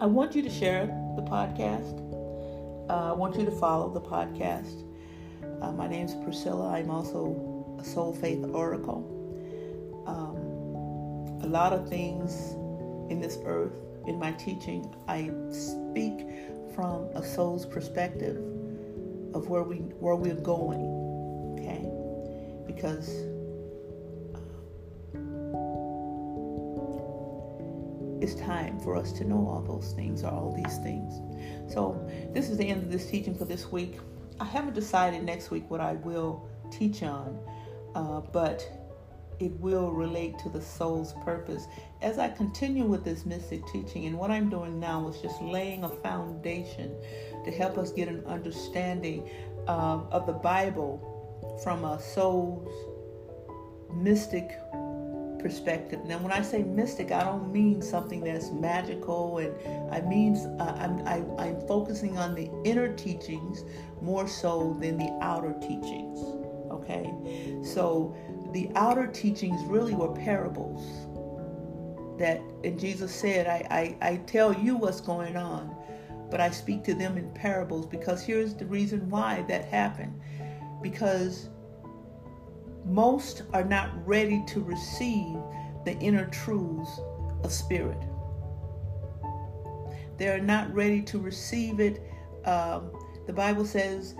I 0.00 0.06
want 0.06 0.34
you 0.34 0.42
to 0.42 0.50
share 0.50 0.86
the 1.16 1.22
podcast. 1.22 2.17
Uh, 2.88 3.10
I 3.10 3.12
want 3.12 3.36
you 3.36 3.44
to 3.44 3.50
follow 3.50 3.90
the 3.92 4.00
podcast. 4.00 4.82
Uh, 5.60 5.72
my 5.72 5.86
name 5.86 6.06
is 6.06 6.14
Priscilla. 6.24 6.70
I'm 6.70 6.90
also 6.90 7.76
a 7.78 7.84
Soul 7.84 8.14
Faith 8.14 8.42
Oracle. 8.54 9.04
Um, 10.06 11.44
a 11.44 11.46
lot 11.46 11.74
of 11.74 11.86
things 11.86 12.52
in 13.10 13.20
this 13.20 13.36
earth, 13.44 13.74
in 14.06 14.18
my 14.18 14.32
teaching, 14.32 14.90
I 15.06 15.30
speak 15.50 16.26
from 16.74 17.08
a 17.14 17.22
soul's 17.22 17.66
perspective 17.66 18.38
of 19.34 19.50
where 19.50 19.64
we 19.64 19.76
where 20.00 20.16
we're 20.16 20.34
going. 20.34 20.80
Okay, 21.58 21.90
because 22.66 23.10
it's 28.20 28.34
time 28.34 28.78
for 28.80 28.96
us 28.96 29.12
to 29.12 29.24
know 29.24 29.46
all 29.46 29.62
those 29.62 29.92
things 29.92 30.22
or 30.22 30.30
all 30.30 30.54
these 30.54 30.78
things. 30.78 31.20
So, 31.72 32.00
this 32.32 32.48
is 32.48 32.56
the 32.56 32.68
end 32.68 32.82
of 32.82 32.90
this 32.90 33.06
teaching 33.10 33.34
for 33.34 33.44
this 33.44 33.70
week. 33.70 33.98
I 34.40 34.44
haven't 34.44 34.74
decided 34.74 35.22
next 35.24 35.50
week 35.50 35.68
what 35.70 35.80
I 35.80 35.94
will 35.94 36.48
teach 36.70 37.02
on, 37.02 37.38
uh, 37.94 38.20
but 38.20 38.66
it 39.40 39.52
will 39.60 39.92
relate 39.92 40.38
to 40.40 40.48
the 40.48 40.60
soul's 40.60 41.12
purpose. 41.24 41.66
As 42.02 42.18
I 42.18 42.28
continue 42.28 42.84
with 42.84 43.04
this 43.04 43.24
mystic 43.24 43.66
teaching, 43.66 44.06
and 44.06 44.18
what 44.18 44.30
I'm 44.30 44.48
doing 44.48 44.80
now 44.80 45.08
is 45.08 45.20
just 45.20 45.40
laying 45.40 45.84
a 45.84 45.88
foundation 45.88 46.94
to 47.44 47.50
help 47.50 47.78
us 47.78 47.92
get 47.92 48.08
an 48.08 48.24
understanding 48.26 49.28
uh, 49.68 50.00
of 50.10 50.26
the 50.26 50.32
Bible 50.32 51.60
from 51.62 51.84
a 51.84 52.00
soul's 52.00 52.72
mystic 53.94 54.58
perspective. 55.38 56.04
Now, 56.04 56.18
when 56.18 56.32
I 56.32 56.42
say 56.42 56.62
mystic, 56.62 57.12
I 57.12 57.24
don't 57.24 57.52
mean 57.52 57.80
something 57.82 58.22
that's 58.22 58.50
magical, 58.50 59.38
and 59.38 59.54
I 59.92 60.00
mean 60.02 60.36
uh, 60.60 60.76
I'm, 60.78 61.06
I, 61.06 61.22
i 61.42 61.46
am 61.48 61.66
focusing 61.66 62.18
on 62.18 62.34
the 62.34 62.50
inner 62.64 62.94
teachings 62.94 63.64
more 64.00 64.28
so 64.28 64.76
than 64.80 64.98
the 64.98 65.10
outer 65.22 65.54
teachings. 65.60 66.18
Okay, 66.70 67.12
so 67.64 68.14
the 68.52 68.70
outer 68.74 69.06
teachings 69.06 69.60
really 69.66 69.94
were 69.94 70.12
parables 70.12 71.08
that, 72.18 72.40
and 72.64 72.78
Jesus 72.78 73.14
said, 73.14 73.46
I, 73.46 73.96
I, 74.02 74.10
I 74.10 74.16
tell 74.18 74.52
you 74.52 74.76
what's 74.76 75.00
going 75.00 75.36
on, 75.36 75.74
but 76.30 76.40
I 76.40 76.50
speak 76.50 76.84
to 76.84 76.94
them 76.94 77.16
in 77.16 77.30
parables 77.30 77.86
because 77.86 78.22
here's 78.22 78.54
the 78.54 78.66
reason 78.66 79.08
why 79.08 79.44
that 79.48 79.64
happened. 79.64 80.20
Because 80.82 81.48
most 82.88 83.42
are 83.52 83.64
not 83.64 83.90
ready 84.06 84.42
to 84.48 84.60
receive 84.60 85.36
the 85.84 85.96
inner 86.00 86.26
truths 86.26 87.00
of 87.44 87.52
spirit. 87.52 88.02
They're 90.16 90.40
not 90.40 90.72
ready 90.74 91.02
to 91.02 91.18
receive 91.18 91.80
it. 91.80 92.02
Um, 92.44 92.90
the 93.26 93.32
Bible 93.32 93.64
says 93.64 94.14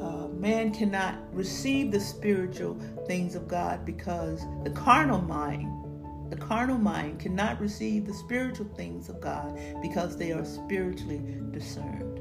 uh, 0.00 0.28
man 0.28 0.72
cannot 0.72 1.16
receive 1.32 1.90
the 1.90 2.00
spiritual 2.00 2.78
things 3.06 3.34
of 3.34 3.48
God 3.48 3.84
because 3.84 4.42
the 4.64 4.70
carnal 4.70 5.22
mind, 5.22 6.30
the 6.30 6.36
carnal 6.36 6.78
mind 6.78 7.20
cannot 7.20 7.60
receive 7.60 8.06
the 8.06 8.14
spiritual 8.14 8.66
things 8.76 9.08
of 9.08 9.20
God 9.20 9.58
because 9.80 10.16
they 10.16 10.32
are 10.32 10.44
spiritually 10.44 11.22
discerned. 11.50 12.18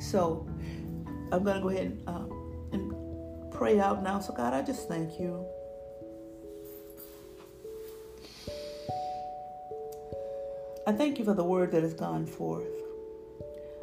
So 0.00 0.46
I'm 1.32 1.44
going 1.44 1.56
to 1.56 1.62
go 1.62 1.68
ahead 1.70 1.86
and 1.86 2.08
uh, 2.08 2.24
pray 3.54 3.80
out 3.80 4.02
now. 4.02 4.20
So, 4.20 4.32
God, 4.32 4.54
I 4.54 4.62
just 4.62 4.88
thank 4.88 5.18
you. 5.18 5.46
I 10.86 10.92
thank 10.92 11.18
you 11.18 11.24
for 11.24 11.34
the 11.34 11.44
word 11.44 11.70
that 11.72 11.82
has 11.82 11.94
gone 11.94 12.26
forth. 12.26 12.66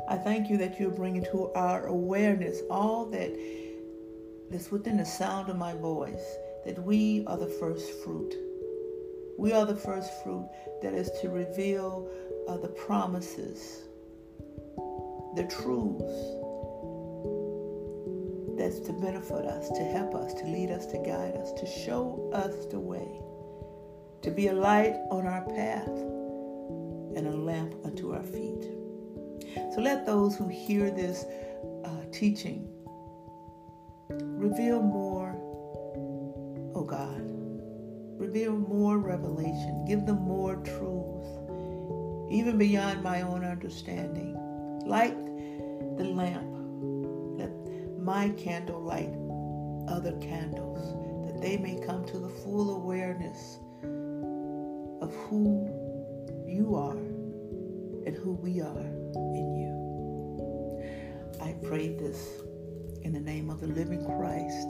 I 0.09 0.17
thank 0.17 0.49
you 0.49 0.57
that 0.57 0.79
you're 0.79 0.89
bringing 0.89 1.23
to 1.25 1.51
our 1.53 1.85
awareness 1.85 2.61
all 2.69 3.05
that's 3.05 4.71
within 4.71 4.97
the 4.97 5.05
sound 5.05 5.49
of 5.49 5.55
my 5.55 5.73
voice, 5.73 6.35
that 6.65 6.77
we 6.83 7.23
are 7.27 7.37
the 7.37 7.47
first 7.47 7.91
fruit. 8.03 8.35
We 9.37 9.53
are 9.53 9.65
the 9.65 9.75
first 9.75 10.11
fruit 10.23 10.49
that 10.81 10.93
is 10.93 11.09
to 11.21 11.29
reveal 11.29 12.09
uh, 12.49 12.57
the 12.57 12.67
promises, 12.67 13.83
the 15.35 15.43
truths, 15.43 16.38
that's 18.69 18.85
to 18.85 18.93
benefit 18.93 19.45
us, 19.45 19.67
to 19.69 19.83
help 19.83 20.13
us, 20.13 20.31
to 20.35 20.45
lead 20.45 20.69
us, 20.69 20.85
to 20.85 20.97
guide 20.97 21.35
us, 21.37 21.51
to 21.53 21.65
show 21.65 22.29
us 22.31 22.67
the 22.67 22.79
way, 22.79 23.19
to 24.21 24.29
be 24.29 24.47
a 24.47 24.53
light 24.53 24.93
on 25.09 25.25
our 25.25 25.41
path 25.41 25.87
and 27.17 27.25
a 27.25 27.31
lamp 27.31 27.73
unto 27.83 28.13
our 28.13 28.21
feet. 28.21 28.69
So 29.73 29.81
let 29.81 30.05
those 30.05 30.35
who 30.35 30.47
hear 30.47 30.91
this 30.91 31.25
uh, 31.83 32.03
teaching 32.11 32.69
reveal 34.09 34.83
more, 34.83 35.35
oh 36.75 36.83
God. 36.83 37.25
Reveal 38.19 38.51
more 38.51 38.99
revelation. 38.99 39.85
Give 39.87 40.05
them 40.05 40.21
more 40.21 40.57
truth, 40.57 42.29
even 42.29 42.57
beyond 42.59 43.01
my 43.01 43.21
own 43.21 43.43
understanding. 43.43 44.35
Light 44.85 45.17
the 45.97 46.03
lamp 46.03 46.48
my 48.09 48.29
candle 48.29 48.81
light 48.81 49.13
other 49.87 50.13
candles, 50.13 50.95
that 51.27 51.39
they 51.39 51.57
may 51.57 51.79
come 51.85 52.03
to 52.03 52.17
the 52.17 52.27
full 52.27 52.75
awareness 52.75 53.59
of 55.03 55.13
who 55.27 55.69
you 56.47 56.73
are 56.73 56.97
and 58.07 58.15
who 58.15 58.31
we 58.31 58.61
are 58.61 58.79
in 58.79 59.55
you. 59.61 59.71
I 61.39 61.53
pray 61.63 61.89
this 61.89 62.41
in 63.03 63.13
the 63.13 63.19
name 63.19 63.51
of 63.51 63.61
the 63.61 63.67
living 63.67 64.03
Christ, 64.03 64.69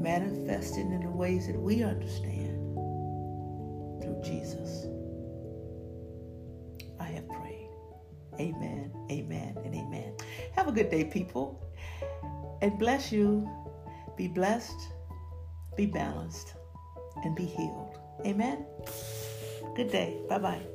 manifested 0.00 0.86
in 0.86 1.00
the 1.00 1.10
ways 1.10 1.48
that 1.48 1.60
we 1.60 1.82
understand 1.82 2.56
through 4.00 4.22
Jesus. 4.24 4.86
I 6.98 7.08
have 7.08 7.28
prayed. 7.28 7.68
Amen, 8.40 8.90
amen, 9.10 9.58
and 9.62 9.74
amen. 9.74 10.16
Have 10.56 10.66
a 10.66 10.72
good 10.72 10.88
day, 10.88 11.04
people 11.04 11.53
and 12.64 12.78
bless 12.78 13.12
you. 13.12 13.46
Be 14.16 14.26
blessed. 14.26 14.80
Be 15.76 15.86
balanced. 15.86 16.54
and 17.22 17.34
be 17.36 17.44
healed. 17.44 17.98
Amen. 18.26 18.66
Good 19.76 19.90
day. 19.90 20.20
Bye 20.28 20.38
bye. 20.38 20.73